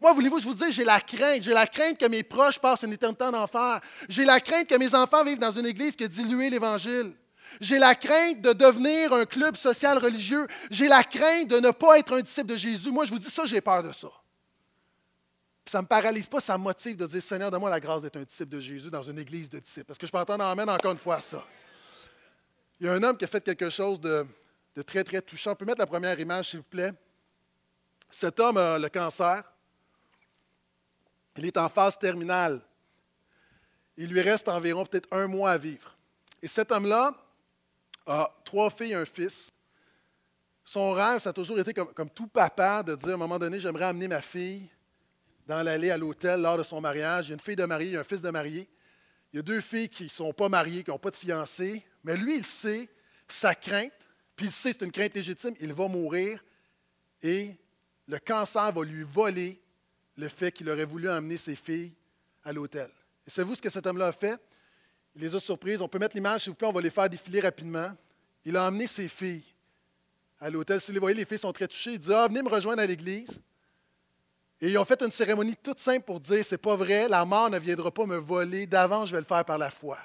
Moi, 0.00 0.12
voulez-vous, 0.12 0.38
je 0.40 0.48
vous 0.48 0.54
dis, 0.54 0.72
j'ai 0.72 0.84
la 0.84 1.00
crainte. 1.00 1.42
J'ai 1.42 1.52
la 1.52 1.66
crainte 1.66 1.98
que 1.98 2.06
mes 2.06 2.22
proches 2.22 2.58
passent 2.58 2.82
une 2.82 2.92
éternité 2.92 3.24
en 3.24 3.34
enfer. 3.34 3.80
J'ai 4.08 4.24
la 4.24 4.40
crainte 4.40 4.66
que 4.66 4.74
mes 4.74 4.94
enfants 4.94 5.24
vivent 5.24 5.38
dans 5.38 5.50
une 5.50 5.66
église 5.66 5.96
qui 5.96 6.04
a 6.04 6.08
dilué 6.08 6.50
l'Évangile. 6.50 7.14
J'ai 7.60 7.78
la 7.78 7.94
crainte 7.94 8.42
de 8.42 8.52
devenir 8.52 9.12
un 9.14 9.24
club 9.24 9.56
social 9.56 9.98
religieux. 9.98 10.46
J'ai 10.70 10.88
la 10.88 11.02
crainte 11.02 11.48
de 11.48 11.60
ne 11.60 11.70
pas 11.70 11.98
être 11.98 12.12
un 12.12 12.20
disciple 12.20 12.48
de 12.48 12.56
Jésus. 12.56 12.90
Moi, 12.90 13.06
je 13.06 13.12
vous 13.12 13.18
dis 13.18 13.30
ça, 13.30 13.46
j'ai 13.46 13.60
peur 13.60 13.82
de 13.82 13.92
ça. 13.92 14.08
Ça 15.70 15.78
ne 15.78 15.82
me 15.82 15.88
paralyse 15.88 16.28
pas, 16.28 16.40
ça 16.40 16.56
me 16.56 16.62
motive 16.62 16.96
de 16.96 17.06
dire 17.06 17.22
Seigneur, 17.22 17.50
donne-moi 17.50 17.70
la 17.70 17.80
grâce 17.80 18.00
d'être 18.00 18.16
un 18.16 18.22
disciple 18.22 18.50
de 18.50 18.60
Jésus 18.60 18.90
dans 18.90 19.02
une 19.02 19.18
église 19.18 19.50
de 19.50 19.58
disciples. 19.58 19.86
Parce 19.86 19.98
que 19.98 20.06
je 20.06 20.12
peux 20.12 20.18
entendre 20.18 20.44
amène 20.44 20.70
encore 20.70 20.92
une 20.92 20.98
fois 20.98 21.20
ça. 21.20 21.44
Il 22.78 22.86
y 22.86 22.88
a 22.88 22.92
un 22.92 23.02
homme 23.02 23.16
qui 23.16 23.24
a 23.24 23.28
fait 23.28 23.42
quelque 23.42 23.68
chose 23.68 24.00
de, 24.00 24.26
très, 24.86 25.02
très 25.02 25.20
touchant. 25.20 25.52
On 25.52 25.56
peut 25.56 25.64
mettre 25.64 25.80
la 25.80 25.86
première 25.86 26.18
image, 26.20 26.50
s'il 26.50 26.60
vous 26.60 26.66
plaît. 26.66 26.92
Cet 28.10 28.38
homme 28.38 28.58
a 28.58 28.78
le 28.78 28.88
cancer. 28.88 29.42
Il 31.36 31.46
est 31.46 31.56
en 31.56 31.68
phase 31.68 31.98
terminale. 31.98 32.60
Il 33.96 34.10
lui 34.10 34.20
reste 34.20 34.48
environ 34.48 34.84
peut-être 34.86 35.08
un 35.10 35.26
mois 35.26 35.50
à 35.50 35.58
vivre. 35.58 35.96
Et 36.42 36.46
cet 36.46 36.70
homme-là, 36.70 37.14
a 38.06 38.32
trois 38.44 38.70
filles 38.70 38.92
et 38.92 38.94
un 38.94 39.04
fils. 39.04 39.50
Son 40.64 40.92
rêve, 40.92 41.18
ça 41.18 41.30
a 41.30 41.32
toujours 41.32 41.58
été 41.58 41.74
comme, 41.74 42.10
tout 42.10 42.28
papa 42.28 42.82
de 42.82 42.94
dire 42.94 43.10
à 43.10 43.14
un 43.14 43.16
moment 43.16 43.38
donné, 43.38 43.58
j'aimerais 43.58 43.86
amener 43.86 44.06
ma 44.06 44.20
fille 44.20 44.68
dans 45.46 45.62
l'allée 45.62 45.90
à 45.90 45.98
l'hôtel 45.98 46.40
lors 46.40 46.58
de 46.58 46.62
son 46.62 46.80
mariage. 46.80 47.26
Il 47.26 47.30
y 47.30 47.32
a 47.32 47.34
une 47.34 47.40
fille 47.40 47.56
de 47.56 47.64
mariée, 47.64 47.88
il 47.88 47.94
y 47.94 47.96
a 47.96 48.00
un 48.00 48.04
fils 48.04 48.22
de 48.22 48.30
mariée. 48.30 48.68
Il 49.32 49.36
y 49.36 49.38
a 49.40 49.42
deux 49.42 49.60
filles 49.60 49.88
qui 49.88 50.04
ne 50.04 50.08
sont 50.08 50.32
pas 50.32 50.48
mariées, 50.48 50.82
qui 50.82 50.90
n'ont 50.90 50.98
pas 50.98 51.10
de 51.10 51.16
fiancé. 51.16 51.84
Mais 52.04 52.16
lui, 52.16 52.38
il 52.38 52.44
sait 52.44 52.88
sa 53.28 53.54
crainte, 53.54 53.92
puis 54.34 54.46
il 54.46 54.52
sait 54.52 54.72
c'est 54.72 54.84
une 54.84 54.92
crainte 54.92 55.14
légitime, 55.14 55.54
il 55.60 55.72
va 55.72 55.88
mourir 55.88 56.42
et 57.22 57.56
le 58.06 58.18
cancer 58.18 58.72
va 58.72 58.84
lui 58.84 59.02
voler 59.02 59.60
le 60.16 60.28
fait 60.28 60.52
qu'il 60.52 60.68
aurait 60.70 60.84
voulu 60.84 61.08
amener 61.08 61.36
ses 61.36 61.56
filles 61.56 61.92
à 62.44 62.52
l'hôtel. 62.52 62.88
Et 63.26 63.30
savez-vous 63.30 63.56
ce 63.56 63.62
que 63.62 63.68
cet 63.68 63.86
homme-là 63.86 64.08
a 64.08 64.12
fait? 64.12 64.40
Il 65.16 65.22
les 65.22 65.34
a 65.34 65.40
surprises. 65.40 65.80
On 65.80 65.88
peut 65.88 65.98
mettre 65.98 66.14
l'image, 66.14 66.42
s'il 66.42 66.50
vous 66.50 66.56
plaît, 66.56 66.68
on 66.68 66.72
va 66.72 66.80
les 66.80 66.90
faire 66.90 67.08
défiler 67.08 67.40
rapidement. 67.40 67.90
Il 68.44 68.56
a 68.56 68.68
emmené 68.68 68.86
ses 68.86 69.08
filles 69.08 69.44
à 70.40 70.50
l'hôtel. 70.50 70.80
Si 70.80 70.88
vous 70.88 70.94
les 70.94 71.00
voyez, 71.00 71.16
les 71.16 71.24
filles 71.24 71.38
sont 71.38 71.52
très 71.52 71.66
touchées. 71.66 71.94
Il 71.94 71.98
dit 71.98 72.12
Ah, 72.12 72.28
venez 72.28 72.42
me 72.42 72.48
rejoindre 72.48 72.82
à 72.82 72.86
l'église. 72.86 73.40
Et 74.60 74.70
ils 74.70 74.78
ont 74.78 74.84
fait 74.84 75.00
une 75.02 75.10
cérémonie 75.10 75.56
toute 75.56 75.78
simple 75.78 76.04
pour 76.04 76.20
dire 76.20 76.44
C'est 76.44 76.58
pas 76.58 76.76
vrai, 76.76 77.08
la 77.08 77.24
mort 77.24 77.50
ne 77.50 77.58
viendra 77.58 77.90
pas 77.90 78.06
me 78.06 78.16
voler. 78.16 78.66
D'avant, 78.66 79.04
je 79.04 79.12
vais 79.12 79.20
le 79.20 79.26
faire 79.26 79.44
par 79.44 79.58
la 79.58 79.70
foi. 79.70 79.98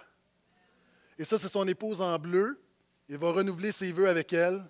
Et 1.18 1.24
ça, 1.24 1.38
c'est 1.38 1.50
son 1.50 1.68
épouse 1.68 2.02
en 2.02 2.18
bleu. 2.18 2.60
Il 3.08 3.18
va 3.18 3.32
renouveler 3.32 3.72
ses 3.72 3.92
vœux 3.92 4.10
avec 4.10 4.34
elle. 4.34 4.64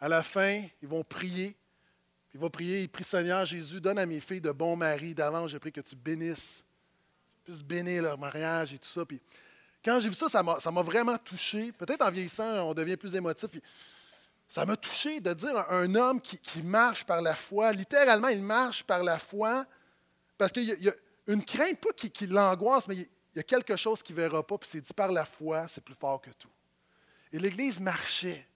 À 0.00 0.08
la 0.08 0.22
fin, 0.22 0.62
ils 0.82 0.88
vont 0.88 1.04
prier. 1.04 1.56
Il 2.32 2.40
va 2.40 2.50
prier, 2.50 2.82
il 2.82 2.88
prie 2.88 3.04
Seigneur 3.04 3.44
Jésus, 3.44 3.80
donne 3.80 3.98
à 3.98 4.06
mes 4.06 4.20
filles 4.20 4.40
de 4.40 4.50
bons 4.50 4.74
maris. 4.74 5.14
D'avance, 5.14 5.50
je 5.50 5.58
prie 5.58 5.70
que 5.70 5.80
tu 5.80 5.94
bénisses 5.94 6.64
puissent 7.44 7.62
bénir 7.62 8.02
leur 8.02 8.18
mariage 8.18 8.72
et 8.72 8.78
tout 8.78 8.88
ça. 8.88 9.04
Puis, 9.04 9.20
quand 9.84 10.00
j'ai 10.00 10.08
vu 10.08 10.14
ça, 10.14 10.28
ça 10.28 10.70
m'a 10.70 10.82
vraiment 10.82 11.16
touché. 11.18 11.72
Peut-être 11.72 12.02
en 12.02 12.10
vieillissant, 12.10 12.70
on 12.70 12.74
devient 12.74 12.96
plus 12.96 13.14
émotif. 13.14 13.50
Ça 14.48 14.64
m'a 14.64 14.76
touché 14.76 15.20
de 15.20 15.32
dire 15.32 15.56
un 15.70 15.94
homme 15.94 16.20
qui, 16.20 16.62
marche 16.62 17.04
par 17.04 17.20
la 17.20 17.34
foi, 17.34 17.72
littéralement, 17.72 18.28
il 18.28 18.42
marche 18.42 18.84
par 18.84 19.02
la 19.02 19.18
foi, 19.18 19.66
parce 20.38 20.52
qu'il 20.52 20.64
y, 20.64 20.88
a 20.88 20.92
une 21.26 21.44
crainte, 21.44 21.80
pas 21.80 21.92
qui, 21.92 22.26
l'angoisse, 22.26 22.86
mais 22.86 22.96
il 22.96 23.08
y 23.36 23.40
a 23.40 23.42
quelque 23.42 23.76
chose 23.76 24.02
qu'il 24.02 24.16
ne 24.16 24.20
verra 24.20 24.46
pas, 24.46 24.58
puis 24.58 24.68
c'est 24.70 24.80
dit 24.80 24.92
par 24.92 25.10
la 25.10 25.24
foi, 25.24 25.66
c'est 25.68 25.82
plus 25.82 25.94
fort 25.94 26.20
que 26.20 26.30
tout. 26.30 26.50
Et 27.32 27.38
l'Église 27.38 27.80
marchait. 27.80 28.46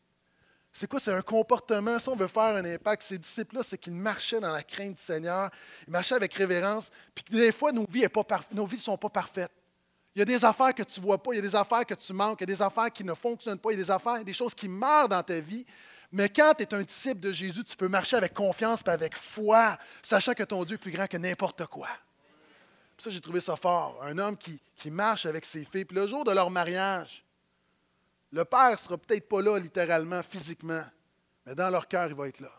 C'est 0.73 0.87
quoi? 0.87 1.01
C'est 1.01 1.13
un 1.13 1.23
comportement. 1.23 1.99
Si 1.99 2.09
on 2.09 2.15
veut 2.15 2.29
faire 2.29 2.55
un 2.55 2.65
impact, 2.65 3.03
ces 3.03 3.19
disciples-là, 3.19 3.65
c'est 3.65 3.79
qu'ils 3.79 3.95
marchaient 3.95 4.39
dans 4.39 4.53
la 4.53 4.63
crainte 4.63 4.95
du 4.95 5.03
Seigneur, 5.03 5.51
ils 5.87 5.91
marchaient 5.91 6.15
avec 6.15 6.33
révérence, 6.35 6.91
puis 7.15 7.25
des 7.31 7.51
fois, 7.51 7.73
nos 7.73 7.87
vies 7.87 8.07
ne 8.07 8.77
sont 8.77 8.97
pas 8.97 9.09
parfaites. 9.09 9.51
Il 10.19 10.23
y 10.23 10.23
a 10.23 10.25
des 10.25 10.45
affaires 10.45 10.75
que 10.75 10.83
tu 10.83 10.99
ne 10.99 11.05
vois 11.05 11.23
pas, 11.23 11.31
il 11.33 11.37
y 11.37 11.39
a 11.39 11.43
des 11.43 11.55
affaires 11.55 11.87
que 11.87 11.95
tu 11.95 12.13
manques, 12.13 12.41
il 12.41 12.43
y 12.43 12.51
a 12.51 12.57
des 12.57 12.61
affaires 12.61 12.93
qui 12.93 13.05
ne 13.05 13.15
fonctionnent 13.15 13.61
pas, 13.61 13.71
il 13.71 13.79
y 13.79 13.81
a 13.81 13.85
des 13.85 13.91
affaires, 13.93 14.25
des 14.25 14.33
choses 14.33 14.53
qui 14.53 14.69
meurent 14.69 15.09
dans 15.09 15.23
ta 15.23 15.39
vie. 15.39 15.65
Mais 16.11 16.29
quand 16.29 16.55
tu 16.59 16.65
es 16.65 16.75
un 16.75 16.83
disciple 16.83 17.21
de 17.21 17.31
Jésus, 17.31 17.63
tu 17.63 17.77
peux 17.77 17.87
marcher 17.87 18.17
avec 18.17 18.35
confiance 18.35 18.81
et 18.85 18.91
avec 18.91 19.17
foi, 19.17 19.79
sachant 20.03 20.35
que 20.35 20.43
ton 20.43 20.65
Dieu 20.65 20.75
est 20.75 20.79
plus 20.79 20.91
grand 20.91 21.07
que 21.07 21.19
n'importe 21.19 21.65
quoi. 21.67 21.87
ça, 22.99 23.11
j'ai 23.11 23.21
trouvé 23.21 23.39
ça 23.39 23.55
fort. 23.55 24.01
Un 24.03 24.19
homme 24.19 24.37
qui, 24.37 24.91
marche 24.91 25.25
avec 25.25 25.45
ses 25.45 25.65
filles. 25.65 25.85
Puis 25.85 25.97
le 25.97 26.09
jour 26.09 26.25
de 26.25 26.33
leur 26.33 26.51
mariage, 26.51 27.25
le 28.33 28.45
Père 28.45 28.73
ne 28.73 28.77
sera 28.77 28.99
peut-être 28.99 29.29
pas 29.29 29.41
là 29.41 29.57
littéralement, 29.57 30.25
physiquement, 30.25 30.83
mais 31.47 31.55
dans 31.55 31.71
leur 31.71 31.87
cœur, 31.87 32.09
il 32.09 32.17
va 32.17 32.27
être 32.27 32.41
là. 32.41 32.51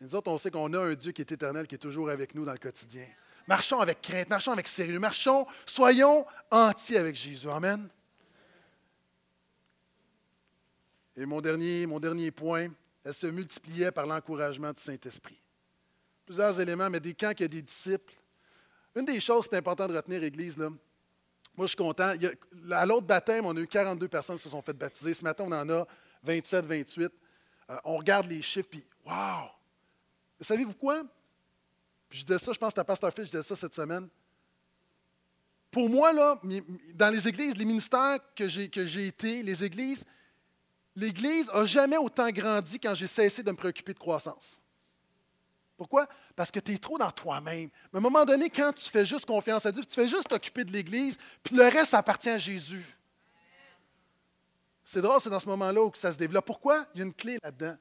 Et 0.00 0.04
nous 0.04 0.16
autres, 0.16 0.32
on 0.32 0.38
sait 0.38 0.50
qu'on 0.50 0.72
a 0.72 0.80
un 0.80 0.94
Dieu 0.94 1.12
qui 1.12 1.22
est 1.22 1.30
éternel, 1.30 1.68
qui 1.68 1.76
est 1.76 1.78
toujours 1.78 2.10
avec 2.10 2.34
nous 2.34 2.44
dans 2.44 2.54
le 2.54 2.58
quotidien. 2.58 3.06
Marchons 3.46 3.80
avec 3.80 4.00
crainte, 4.00 4.30
marchons 4.30 4.52
avec 4.52 4.68
sérieux, 4.68 4.98
marchons, 4.98 5.46
soyons 5.66 6.24
entiers 6.50 6.98
avec 6.98 7.14
Jésus. 7.14 7.48
Amen. 7.50 7.88
Et 11.16 11.26
mon 11.26 11.40
dernier, 11.40 12.30
point, 12.30 12.68
elle 13.04 13.14
se 13.14 13.26
multipliait 13.26 13.92
par 13.92 14.06
l'encouragement 14.06 14.72
du 14.72 14.80
Saint-Esprit. 14.80 15.40
Plusieurs 16.26 16.58
éléments, 16.58 16.90
mais 16.90 17.00
des, 17.00 17.14
quand 17.14 17.32
il 17.38 17.42
y 17.42 17.44
a 17.44 17.48
des 17.48 17.62
disciples, 17.62 18.14
une 18.96 19.04
des 19.04 19.20
choses, 19.20 19.46
c'est 19.48 19.56
important 19.56 19.86
de 19.86 19.94
retenir, 19.94 20.22
Église, 20.22 20.56
là, 20.56 20.70
moi, 21.56 21.66
je 21.66 21.68
suis 21.68 21.76
content. 21.76 22.12
à 22.72 22.86
l'autre 22.86 23.06
baptême, 23.06 23.46
on 23.46 23.56
a 23.56 23.60
eu 23.60 23.66
42 23.66 24.08
personnes 24.08 24.36
qui 24.38 24.42
se 24.42 24.48
sont 24.48 24.62
faites 24.62 24.76
baptiser. 24.76 25.14
Ce 25.14 25.22
matin, 25.22 25.44
on 25.46 25.52
en 25.52 25.68
a 25.70 25.86
27, 26.24 26.66
28. 26.66 27.12
Euh, 27.70 27.76
on 27.84 27.96
regarde 27.96 28.26
les 28.26 28.42
chiffres, 28.42 28.68
puis 28.68 28.84
wow! 29.06 29.50
Savez-vous 30.40 30.74
quoi? 30.74 31.04
Je 32.14 32.24
disais 32.24 32.38
ça, 32.38 32.52
je 32.52 32.58
pense 32.58 32.72
que 32.72 32.80
à 32.80 32.84
Pasteur 32.84 33.12
Phil, 33.12 33.24
je 33.24 33.30
disais 33.30 33.42
ça 33.42 33.56
cette 33.56 33.74
semaine. 33.74 34.08
Pour 35.70 35.90
moi, 35.90 36.12
là, 36.12 36.40
dans 36.94 37.12
les 37.12 37.26
églises, 37.26 37.56
les 37.56 37.64
ministères 37.64 38.18
que 38.36 38.46
j'ai, 38.46 38.68
que 38.68 38.86
j'ai 38.86 39.08
été, 39.08 39.42
les 39.42 39.64
églises, 39.64 40.04
l'Église 40.94 41.48
n'a 41.48 41.64
jamais 41.64 41.96
autant 41.96 42.30
grandi 42.30 42.78
quand 42.78 42.94
j'ai 42.94 43.08
cessé 43.08 43.42
de 43.42 43.50
me 43.50 43.56
préoccuper 43.56 43.92
de 43.92 43.98
croissance. 43.98 44.60
Pourquoi? 45.76 46.06
Parce 46.36 46.52
que 46.52 46.60
tu 46.60 46.72
es 46.72 46.78
trop 46.78 46.98
dans 46.98 47.10
toi-même. 47.10 47.68
Mais 47.92 47.96
à 47.96 47.98
un 47.98 48.00
moment 48.00 48.24
donné, 48.24 48.48
quand 48.48 48.72
tu 48.72 48.88
fais 48.88 49.04
juste 49.04 49.26
confiance 49.26 49.66
à 49.66 49.72
Dieu, 49.72 49.84
tu 49.84 49.92
fais 49.92 50.06
juste 50.06 50.28
t'occuper 50.28 50.62
de 50.62 50.70
l'Église, 50.70 51.18
puis 51.42 51.56
le 51.56 51.64
reste 51.64 51.94
appartient 51.94 52.30
à 52.30 52.38
Jésus. 52.38 52.86
C'est 54.84 55.02
drôle, 55.02 55.20
c'est 55.20 55.30
dans 55.30 55.40
ce 55.40 55.48
moment-là 55.48 55.82
où 55.82 55.90
ça 55.94 56.12
se 56.12 56.18
développe. 56.18 56.46
Pourquoi? 56.46 56.86
Il 56.94 56.98
y 56.98 57.02
a 57.02 57.06
une 57.06 57.14
clé 57.14 57.38
là-dedans. 57.42 57.76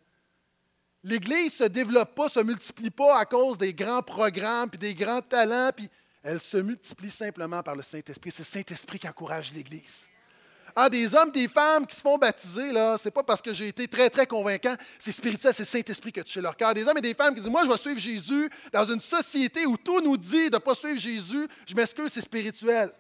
L'Église 1.04 1.46
ne 1.46 1.50
se 1.50 1.64
développe 1.66 2.16
pas, 2.16 2.26
ne 2.26 2.30
se 2.30 2.40
multiplie 2.40 2.90
pas 2.90 3.20
à 3.20 3.26
cause 3.26 3.58
des 3.58 3.74
grands 3.74 4.02
programmes, 4.02 4.70
puis 4.70 4.80
des 4.80 4.96
grands 4.96 5.22
talents, 5.22 5.72
puis 5.76 5.90
elle 6.24 6.40
se 6.40 6.58
multiplie 6.58 7.12
simplement 7.12 7.62
par 7.62 7.76
le 7.76 7.84
Saint-Esprit. 7.84 8.32
C'est 8.32 8.44
le 8.44 8.46
Saint-Esprit 8.46 9.00
qui 9.00 9.10
encourage 9.10 9.52
l'Église. 9.54 10.08
Ah, 10.76 10.90
des 10.90 11.14
hommes, 11.14 11.30
des 11.30 11.48
femmes 11.48 11.86
qui 11.86 11.96
se 11.96 12.02
font 12.02 12.18
baptiser, 12.18 12.72
là, 12.72 12.98
c'est 12.98 13.12
pas 13.12 13.22
parce 13.22 13.42
que 13.42 13.54
j'ai 13.54 13.68
été 13.68 13.88
très, 13.88 14.10
très 14.10 14.26
convaincant, 14.26 14.76
c'est 14.98 15.12
spirituel, 15.12 15.54
c'est 15.54 15.66
Saint-Esprit 15.66 16.12
qui 16.12 16.20
a 16.22 16.24
touché 16.24 16.42
leur 16.42 16.56
cœur. 16.56 16.74
Des 16.74 16.88
hommes 16.88 16.98
et 16.98 17.02
des 17.02 17.14
femmes 17.14 17.36
qui 17.36 17.42
disent, 17.42 17.50
moi, 17.50 17.64
je 17.66 17.70
vais 17.70 17.78
suivre 17.78 18.00
Jésus 18.00 18.50
dans 18.72 18.86
une 18.86 19.02
société 19.02 19.66
où 19.66 19.78
tout 19.78 20.00
nous 20.02 20.18
dit 20.18 20.50
de 20.50 20.56
ne 20.56 20.60
pas 20.60 20.74
suivre 20.74 21.00
Jésus, 21.00 21.48
je 21.68 21.76
m'excuse, 21.76 22.12
c'est 22.12 22.22
spirituel. 22.22 22.92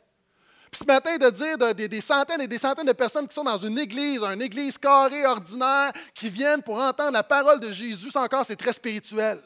Puis 0.73 0.79
ce 0.81 0.88
matin, 0.88 1.17
de 1.17 1.29
dire 1.29 1.75
des, 1.88 2.01
centaines 2.01 2.41
et 2.41 2.47
des 2.47 2.57
centaines 2.57 2.88
de 2.88 2.93
personnes 2.93 3.27
qui 3.27 3.36
sont 3.36 3.43
dans 3.43 3.59
une 3.59 3.77
église, 3.77 4.23
une 4.23 4.41
église 4.41 4.75
carrée, 4.79 5.23
ordinaire, 5.23 5.93
qui 6.15 6.29
viennent 6.29 6.63
pour 6.63 6.79
entendre 6.79 7.12
la 7.12 7.21
parole 7.21 7.59
de 7.59 7.71
Jésus, 7.71 8.09
encore, 8.15 8.43
c'est 8.43 8.55
très 8.55 8.73
spirituel. 8.73 9.39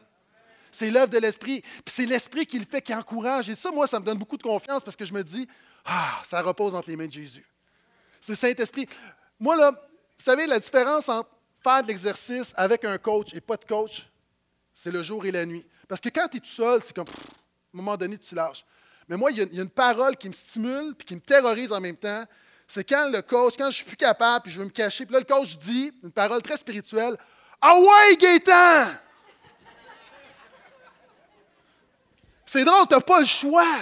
C'est 0.71 0.89
l'œuvre 0.89 1.09
de 1.09 1.17
l'Esprit. 1.17 1.59
Puis 1.83 1.93
c'est 1.93 2.05
l'Esprit 2.05 2.45
qui 2.45 2.57
le 2.57 2.63
fait, 2.63 2.81
qui 2.81 2.95
encourage. 2.95 3.49
Et 3.49 3.57
ça, 3.57 3.71
moi, 3.71 3.87
ça 3.87 3.99
me 3.99 4.05
donne 4.05 4.17
beaucoup 4.17 4.37
de 4.37 4.43
confiance 4.43 4.85
parce 4.85 4.95
que 4.95 5.03
je 5.03 5.13
me 5.13 5.21
dis, 5.21 5.45
ah, 5.83 6.21
ça 6.23 6.41
repose 6.41 6.73
entre 6.73 6.89
les 6.89 6.95
mains 6.95 7.07
de 7.07 7.11
Jésus. 7.11 7.45
C'est 8.21 8.35
Saint-Esprit. 8.35 8.87
Moi, 9.37 9.57
là, 9.57 9.71
vous 9.71 10.23
savez, 10.23 10.47
la 10.47 10.59
différence 10.59 11.09
entre 11.09 11.29
faire 11.61 11.83
de 11.83 11.89
l'exercice 11.89 12.53
avec 12.55 12.85
un 12.85 12.97
coach 12.97 13.33
et 13.33 13.41
pas 13.41 13.57
de 13.57 13.65
coach, 13.65 14.07
c'est 14.73 14.91
le 14.91 15.03
jour 15.03 15.25
et 15.25 15.31
la 15.31 15.45
nuit. 15.45 15.65
Parce 15.89 15.99
que 15.99 16.07
quand 16.07 16.29
tu 16.29 16.37
es 16.37 16.39
tout 16.39 16.45
seul, 16.45 16.81
c'est 16.81 16.95
comme, 16.95 17.09
à 17.09 17.11
un 17.11 17.77
moment 17.77 17.97
donné, 17.97 18.17
tu 18.17 18.33
lâches. 18.33 18.63
Mais 19.07 19.15
moi, 19.15 19.31
il 19.31 19.37
y, 19.37 19.59
a, 19.59 19.61
une 19.63 19.69
parole 19.69 20.17
qui 20.17 20.27
me 20.27 20.33
stimule 20.33 20.93
puis 20.95 21.05
qui 21.05 21.15
me 21.15 21.21
terrorise 21.21 21.71
en 21.71 21.79
même 21.79 21.95
temps. 21.95 22.25
C'est 22.67 22.83
quand 22.83 23.09
le 23.09 23.21
coach, 23.21 23.53
quand 23.57 23.71
je 23.71 23.77
suis 23.77 23.85
plus 23.85 23.95
capable 23.95 24.43
puis 24.43 24.51
je 24.51 24.59
veux 24.59 24.65
me 24.65 24.71
cacher, 24.71 25.05
puis 25.05 25.13
là, 25.13 25.19
le 25.19 25.25
coach 25.25 25.57
dit 25.57 25.93
une 26.03 26.11
parole 26.11 26.41
très 26.41 26.57
spirituelle 26.57 27.15
Ah 27.61 27.75
ouais, 27.77 28.17
Gaétan 28.17 28.93
C'est 32.45 32.65
drôle, 32.65 32.87
tu 32.87 32.95
n'as 32.95 33.01
pas 33.01 33.19
le 33.19 33.25
choix. 33.25 33.75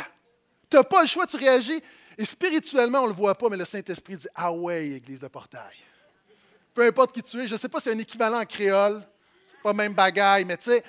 Tu 0.69 0.77
n'as 0.77 0.83
pas 0.83 1.01
le 1.01 1.07
choix, 1.07 1.25
tu 1.25 1.37
réagis. 1.37 1.81
Et 2.17 2.25
spirituellement, 2.25 2.99
on 2.99 3.03
ne 3.03 3.09
le 3.09 3.13
voit 3.13 3.35
pas, 3.35 3.49
mais 3.49 3.57
le 3.57 3.65
Saint-Esprit 3.65 4.17
dit 4.17 4.27
Ah 4.35 4.51
ouais, 4.51 4.87
Église 4.89 5.19
de 5.19 5.27
portail. 5.27 5.75
Peu 6.73 6.85
importe 6.85 7.13
qui 7.13 7.23
tu 7.23 7.41
es, 7.41 7.47
je 7.47 7.53
ne 7.53 7.59
sais 7.59 7.69
pas 7.69 7.79
si 7.79 7.85
c'est 7.85 7.93
un 7.95 7.99
équivalent 7.99 8.41
en 8.41 8.45
créole, 8.45 9.01
c'est 9.49 9.61
pas 9.61 9.73
même 9.73 9.93
bagaille, 9.93 10.45
mais 10.45 10.57
tu 10.57 10.71
sais, 10.71 10.83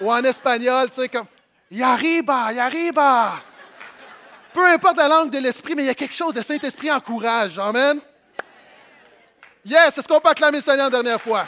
ou 0.00 0.10
en 0.10 0.22
espagnol, 0.22 0.90
tu 0.90 0.96
sais, 0.96 1.08
comme 1.08 1.26
Yariba, 1.70 2.52
Yariba. 2.52 3.32
Peu 4.52 4.66
importe 4.66 4.96
la 4.96 5.08
langue 5.08 5.30
de 5.30 5.38
l'esprit, 5.38 5.74
mais 5.74 5.82
il 5.82 5.86
y 5.86 5.90
a 5.90 5.94
quelque 5.94 6.14
chose, 6.14 6.34
le 6.34 6.42
Saint-Esprit 6.42 6.90
encourage. 6.90 7.58
Amen. 7.58 8.00
Yes, 9.64 9.98
est-ce 9.98 10.08
qu'on 10.08 10.20
peut 10.20 10.28
acclamer 10.28 10.58
le 10.58 10.62
Seigneur 10.62 10.86
une 10.86 10.92
dernière 10.92 11.20
fois? 11.20 11.44